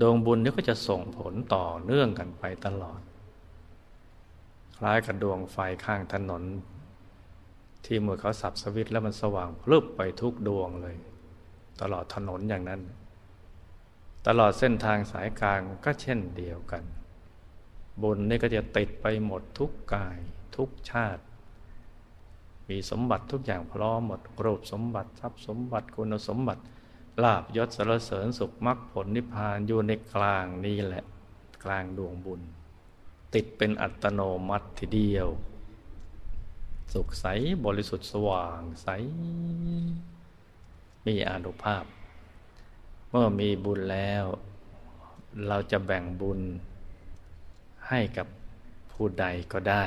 [0.00, 3.00] ดวงบุญนี้ก็จะส่งผลต่อเนื่องกันไปตลอด
[4.76, 6.42] คล้ายกับดวงไฟข้างถนน
[7.84, 10.96] ที่เมื่อเขาสับสวิตแล้วมันสว่างพลึบไปทุกดวงเลย
[11.80, 12.80] ตลอดถนนอย่างนั้น
[14.26, 16.84] ตลอดเส้นทางสายกลางก็เช่นเดียวกัน
[18.02, 20.18] บุญนี่ก็จะติดไปหมดทุกกาย
[20.56, 21.22] ทุกชาติ
[22.68, 26.62] มีสมบัติทุกอย่างพร้อมหมดรูปสมบัติทรัพย์สมบัติคุณสมบัติ
[27.22, 31.04] ลาบยศสารเสริญสุขมรรคผลนิพพานอยู่ในกลางนี้แหละ
[31.64, 32.40] กลางดวงบุญ
[33.34, 35.28] ติดเป็นอัตโนมัติทีเดียว
[36.92, 37.26] สุขใส
[37.64, 38.88] บริสุทธิ์สว่างใส
[41.06, 41.84] มีอนุภาพ
[43.14, 44.24] เมื่อมีบุญแล้ว
[45.48, 46.40] เราจะแบ่งบุญ
[47.88, 48.26] ให้กับ
[48.92, 49.84] ผู้ใดก็ได้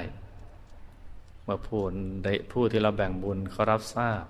[1.43, 1.81] เมื่อผู้
[2.23, 4.23] ได้ผู้ที่เราแบ่งบุญเขารับทราบ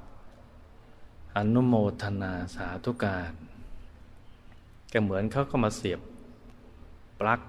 [1.37, 3.33] อนุโมทนาสาธุการ
[4.91, 6.01] ก็เหมือนเขาก็มาเสียบ
[7.19, 7.41] ปลั๊ก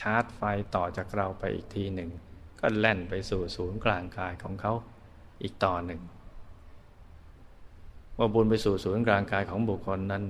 [0.00, 0.40] ชาร์จไฟ
[0.74, 2.10] ต่อจากเราไปอีกทีหนึ่ง
[2.60, 4.72] ก็แล่นไปสู่ศูนย์กลางกายของเขา
[5.42, 6.00] อีกต่อหนึ่ง
[8.18, 10.22] ว่าบุญไปสู่ศูนย์กลางกายของบุคคลนั้น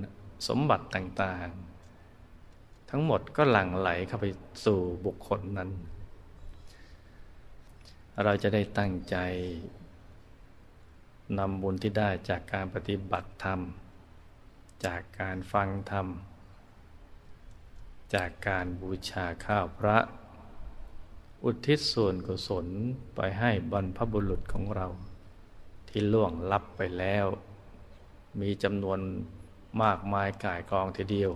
[0.47, 4.25] สมบัติต่างๆ ทั้งหมดก็หลั่งไหลเข้าไป
[4.65, 5.69] สู่บุคคลนั้น
[8.23, 9.15] เราจะได้ตั้งใจ
[11.37, 13.59] นำบุญที่ได้จากการปฏิบัติธรรม
[14.85, 16.07] จากการฟังธรรม
[18.15, 19.97] จากการบูชาข้าวพระ
[21.43, 22.67] อุทิศส่วนกุศล
[23.15, 24.87] ไปให้บรรพบุรุษของเรา
[25.87, 27.25] ที่ล่วงลับไปแล้ว
[28.39, 28.99] มีจำนวน
[29.81, 31.31] มากมายกายกองทีเดียว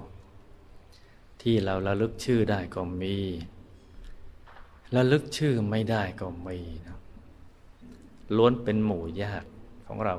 [1.41, 3.15] ที่เราระลึกชื่อได้ก็มี
[4.95, 6.97] ระลึกชื่อไม่ได้ก็มีนะ
[8.35, 9.47] ล้วนเป็นหมู่ญาติ
[9.87, 10.15] ของเรา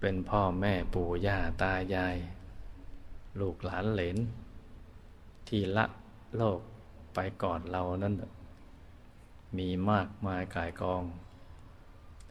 [0.00, 2.16] เป็นพ่อแม่ปู่ย่าตายาย
[3.40, 4.16] ลูกหลานเหลน
[5.48, 5.86] ที่ละ
[6.36, 6.60] โลก
[7.14, 8.14] ไปก่อนเรานั้น
[9.58, 11.02] มีมากมายกายกอง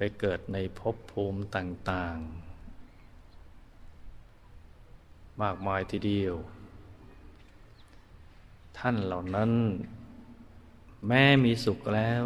[0.01, 6.35] ไปเกิดในภพภูมิต่างๆ มากมายทีเดียว
[8.77, 9.51] ท่านเหล่านั้น
[11.07, 12.25] แม้มีสุขแล้ว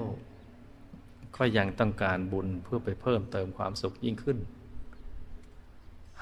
[1.36, 4.38] ก็ยังต้องการบุญเพื่อไปเพิ่มเติมความสุขยิ่งขึ้น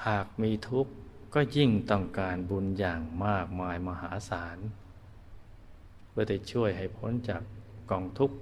[0.06, 0.92] หากมีทุกข์
[1.34, 4.58] ก็ยิ่งต้องการบุญอย่างมากมายมหาศาล
[6.08, 7.42] เพื่อจะช่วยให้พ้นจาก
[7.90, 8.36] กองทุกข์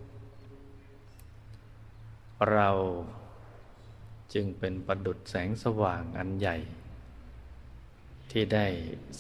[2.49, 2.71] เรา
[4.35, 6.57] จึงเป็นประดุดแสงสว่างอันใหญ่
[8.31, 8.67] ที่ได้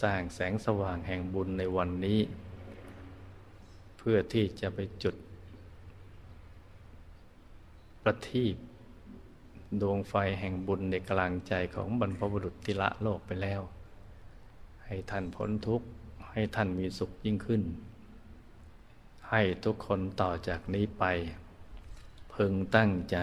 [0.02, 2.20] สร้างแสงสว่างแห่งบุญในวันนี้
[3.98, 5.16] เพื่อที่จะไปจุด
[8.02, 8.56] ประทีป
[9.80, 13.60] ดวงไฟแห่งบุญในกลางใจของบรรพบุรุษที่ละโลกไปแล้ว
[14.84, 15.86] ให้ท่านพ้นทุกข์
[16.32, 17.62] ให้ท่านมีสุขยิ่งขึ้น
[19.30, 21.04] ให้ทุกคนต่อจากนี้ไป
[22.44, 23.18] พึงตั้งใจ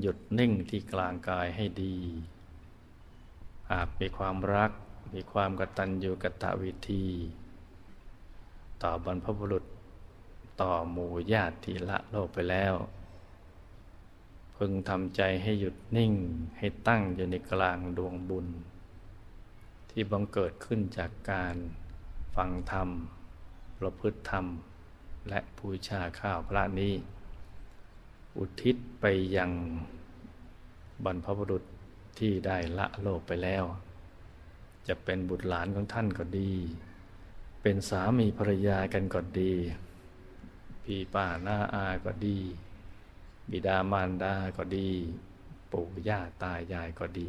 [0.00, 1.96] หยุดนิ่งที่กลางกายให้ดี
[3.70, 4.70] หากมีความรัก
[5.14, 7.06] มีความกตัญญูกตวิธี
[8.82, 9.64] ต่อบรรพบุรุษ
[10.60, 12.74] ต่อหมู่ญาติละโลกไปแล้ว
[14.56, 16.12] พึงทำใจให้หยุดนิ่ง
[16.58, 18.46] ให้ตั้งอยู่ในกลางดวงบุญ
[19.90, 21.56] ที่บังเกิดขึ้นจากการ
[22.34, 22.88] ฟังธรรม
[23.78, 24.46] ประพฤติธรรม
[25.28, 26.94] และบูชาข้าวพระนี้
[28.38, 29.04] อุทิศไป
[29.36, 29.50] ยัง
[31.04, 31.64] บรรพบุรุษ
[32.18, 33.64] ที่ได้ละโลกไปแล้ว
[34.88, 36.52] จะเป็นบุตรหลานของท่านก็ดี
[37.62, 39.52] เป็นสามีภรรยากันก็ดี
[40.84, 42.38] พี่ป้าหน้าอาก็ดี
[43.50, 44.88] บิดามารดาก็ดี
[45.72, 47.28] ปู่ย่าตายายก็ดี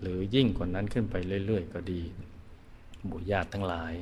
[0.00, 1.14] หรือยิ่งกว่านั้นขึ้นไป
[1.46, 2.02] เรื่อย ๆ ก็ดี
[3.04, 3.92] หมู่ญาติทั้งหลาย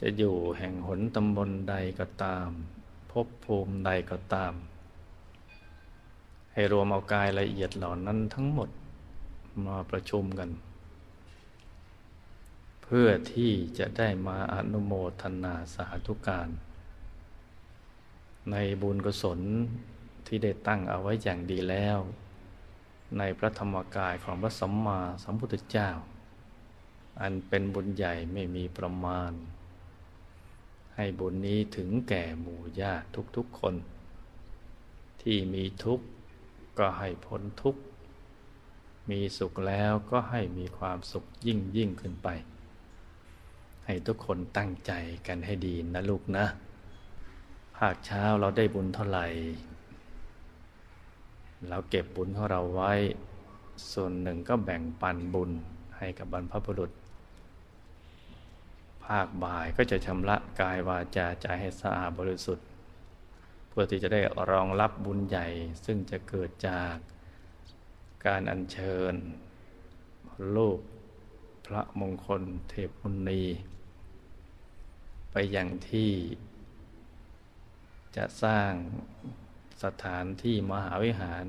[0.00, 2.48] จะอยู่แห่งหนตำบลใดก็ตาม
[3.12, 4.54] ภพภูมิใดก็ตาม
[6.52, 8.68] ให้รวมเอากายละเอียดเหล่านั้นทั้งหมด
[9.66, 10.50] มาประชุมกัน
[12.82, 14.92] เพื่อที่จะได้มาอนุโม
[15.22, 16.48] ทนาสาธุการ
[18.50, 19.40] ในบุญกุศล
[20.26, 21.98] ที่ได้ตั้งเอาไว้อย่างดีแล้ว
[23.18, 25.90] ในพระธรรมกายของพระสัมมาสัมพุทธเจ้า
[27.20, 29.32] อันเป็นบุญใหญ่ไม่มีประมาณ
[31.02, 33.74] ให้บุญนี้ถึงแก่หมู่ญาติทุกๆคน
[35.22, 36.06] ที่มีทุกข์
[36.78, 37.80] ก็ให้พ้นทุกข์
[39.10, 42.28] มีสุขแล้วก็ให้มีความสุขยิ่งยิ่งขึ้นไป
[43.86, 44.92] ให้ทุกคนตั้งใจ
[45.26, 46.46] กันให้ดีนะลูกนะ
[47.76, 49.26] ภาคเช้าเราได้บุญเท่าไหร่
[51.68, 52.92] เราเก็บบุญของเราไว้
[53.92, 55.50] ส่วนหนึ่งก็แบ่งปันบุญ
[55.98, 56.92] ให้กับบรรพบุรุษ
[59.06, 62.66] ภาคบ่ายก็จะชำระกายวาจาใจให้สะอาดบริสุทธิ์
[63.68, 65.46] เพื่อที่จะได้รองรับบุญใหญ่
[65.84, 66.94] ซึ่งจะเกิดจาก
[68.26, 69.14] การอัญเชิญ
[70.54, 70.80] รูป
[71.66, 73.42] พระมงคลเทพุนี
[75.30, 76.12] ไปอย่างที่
[78.16, 78.72] จะสร้าง
[79.84, 81.46] สถานที่มหาวิหาร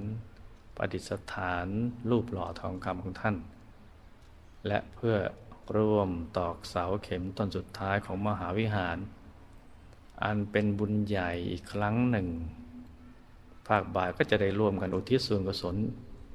[0.76, 1.68] ประดิษฐาน
[2.10, 3.36] รูปหล่อทองคำของท่าน
[4.68, 5.16] และเพื่อ
[5.76, 8.97] ร่วมตอกเสาเข็มต้นสุดท้ายของมหาวิหาร
[10.24, 12.28] อันเป็นบุญใหญ่อีกครั้งหนึ่ง
[13.68, 15.76] ภาคบ่ายก็จะได้ร่วมกันอุทิศส่วนกุศล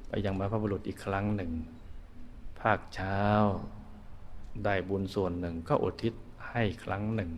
[0.07, 1.51] ไปยังบรรพบุรุษอีกครั้งหนึ่ง
[2.61, 3.21] ภาคเช้า
[4.63, 6.13] ได้บุญส่วนหนึ่งก็อุทิศ
[6.49, 7.31] ให้ครั้งหนึ่ง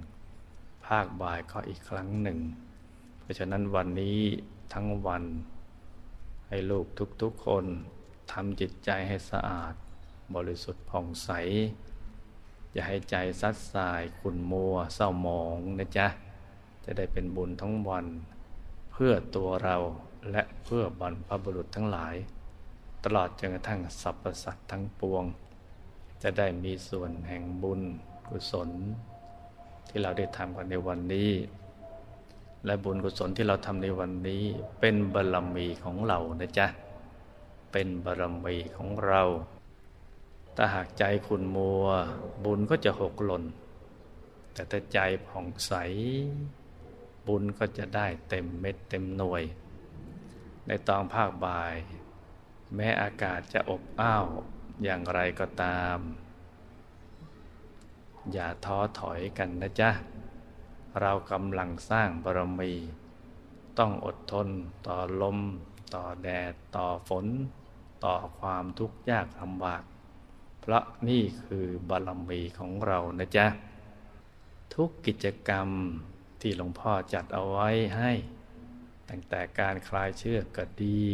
[0.87, 2.39] ภาคบ่ายก็อีกครั้งหนึ่ง
[3.19, 4.19] เพราะฉะนั้นวันนี้
[4.73, 5.23] ทั้งวัน
[6.47, 6.85] ให้ลูก
[7.21, 7.65] ทุกๆคน
[8.31, 9.73] ทำจิตใจให้สะอาด
[10.35, 11.29] บริสุทธิ์ผ่องใส
[12.71, 16.07] อย่าให้ใจซัดสายขุนมัวเศร้าหมองนะจ๊ะ
[16.85, 18.05] จะได้เป็นบุญทั้งวัน
[18.91, 19.77] เพื่อตัวเรา
[20.31, 22.15] และเพื่อบรรพบุรุษทั้งหลาย
[23.03, 25.23] ตลอดจนกระทั่งสรรพสัตว์ทั้งปวง
[26.23, 27.81] จะได้มีส่วนแห่งบุญ
[28.27, 28.69] กุศล
[29.87, 31.31] ที่เราได้ทำกันในวันนี้
[32.65, 34.43] และบุญกุศลที่เราทำในวันนี้
[34.79, 36.67] เป็นบารมีของเรานะจ๊ะ
[37.71, 39.21] เป็นบารมีของเรา
[40.55, 41.85] ถ้าหากใจขุนมัว
[42.45, 43.43] บุญก็จะหกหล่น
[44.53, 45.73] แต่ถ้าใจผ่องใส
[47.27, 49.43] บุญก็จะได้เต็มเม็ดเต็มหน่วย
[50.67, 51.73] ในตอนภาคบ่าย
[52.75, 54.25] แม้อากาศจะอบอ้าว
[54.83, 55.97] อย่างไรก็ตาม
[58.31, 59.91] อย่าท้อถอยกันนะจ๊ะ
[60.99, 62.73] เรากำลังสร้างบารมี
[63.79, 64.47] ต้องอดทน
[64.87, 65.39] ต่อลม
[65.93, 67.25] ต่อแดด ต่อฝน
[68.05, 69.83] ต่อความทุกข์ยากลำบาก
[70.61, 73.47] เพราะนี่คือบารมีของเรานะจ๊ะ
[74.73, 75.67] ทุกกิจกรรม
[76.41, 78.11] ที่หลวงพ่อจัดเอาไว้ให้
[79.09, 81.05] ตั้งแต่การคลายเชือกก็ดี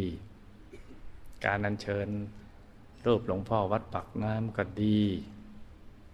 [1.46, 2.08] การอัญเชิญ
[3.06, 5.00] รูปหลวงพ่อวัดปักน้ำก็ดี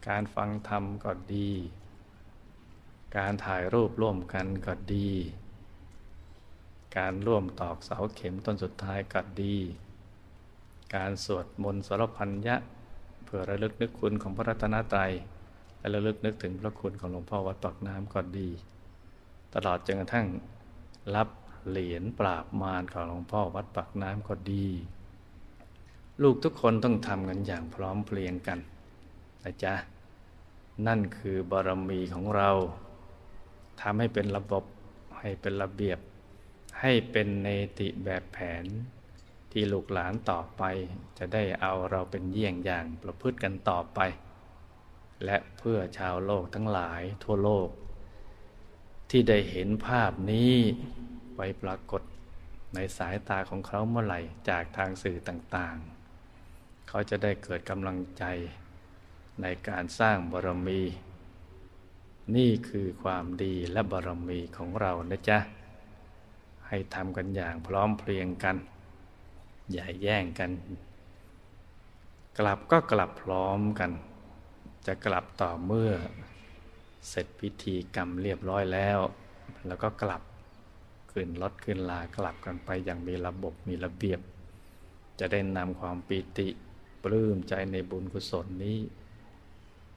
[0.07, 1.49] การฟังธรรมก็ดี
[3.17, 5.09] การถ่ายรูปร่วมกันก็ดี
[6.97, 9.55] การร่วมตอกเสาเข็มต้นสุดท้ายก็ดี
[10.95, 12.55] การสวดมนต์สรพันยะ
[13.35, 15.13] พื่อระลึกนึกคุณของพระรัตนตรัย
[15.79, 18.49] และระลึกนึกถึงพระคุณของหลวงพ่อวัดปักน้ำก็ดี
[19.53, 20.27] ตลอดจนกระทั่ง
[21.15, 21.29] รับ
[21.67, 24.67] เหรียญปราบมารของหลวงพ่อวัดปักน้ำก็ดี
[26.21, 28.59] ลูกทุกคนต้องทำกันอย่างพร้อมเพรียงกัน
[29.43, 29.73] นะจ๊ะ
[30.87, 32.49] นั่นคือบารมีของเรา
[33.81, 34.63] ทำให้เป็นระบบ
[35.19, 35.99] ให้เป็นระเบียบ
[36.81, 37.47] ให้เป็นเน
[37.79, 38.65] ติแบบแผน
[39.53, 40.63] ที่ลูกหลานต่อไป
[41.17, 43.99] จะได้เอาเราเป็นเยี่ยงอย่างประพฤติกันต่อไป
[45.25, 47.69] และเพื่อชาวโลกทั้งหลายทั่วโลก
[49.09, 50.53] ที่ได้เห็นภาพนี้
[51.35, 52.01] ไปปรากฏ
[52.75, 58.23] ในสายตาของเขาเมื่อไหร่จากทางสื่อต่างๆ เขาจะได้เกิดกำลังใจ
[59.41, 60.81] ในการสร้างบารมี
[62.35, 65.39] นี่คือความดีและบารมีของเรานะจ๊ะ
[66.67, 68.57] ให้ทำกันอย่างพร้อมเพรียงกัน
[69.71, 70.51] อย่าแย่งกัน
[72.39, 73.91] กลับก็กลับพร้อมกัน
[74.87, 75.91] จะกลับต่อเมื่อ
[77.09, 78.99] เสร็จพิธีกรรมเรียบร้อยแล้ว
[79.67, 80.21] แล้วก็กลับ
[81.11, 84.19] ขึ้นรถขึ้นลากลับกันไปอย่างมีระบบมีระเบียบ
[85.19, 86.47] จะได้นำความปีติ
[87.03, 88.77] ปลื้มใจในบุญกุศลนี้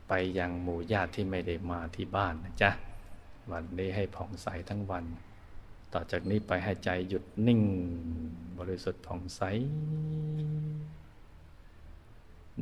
[0.08, 2.70] ไปยังหมู่ญาติที่ไม่ได้มาที่บ้านนะจ๊ะ
[3.50, 5.04] วันนี้ให้ผ่องใสทั้งวัน
[5.98, 7.62] ต่อจากนี้ไปให้ใจหยุดนิ่ง
[8.58, 9.40] บริสุทธิ์ผ่องใส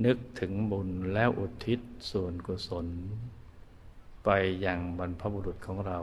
[0.04, 1.80] นึกถึงบุญแล้วอุทิศ
[2.10, 2.86] ส่วนกุศล
[4.24, 4.28] ไป
[4.66, 5.98] ยังบรรพบุรุษของเรา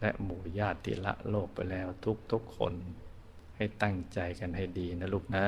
[0.00, 1.88] และหมู่ญาติละโลกไปแล้ว
[2.32, 2.74] ทุกๆคน
[3.56, 5.46] ให้ตั้งใจกันให้ดีนะลูกนะ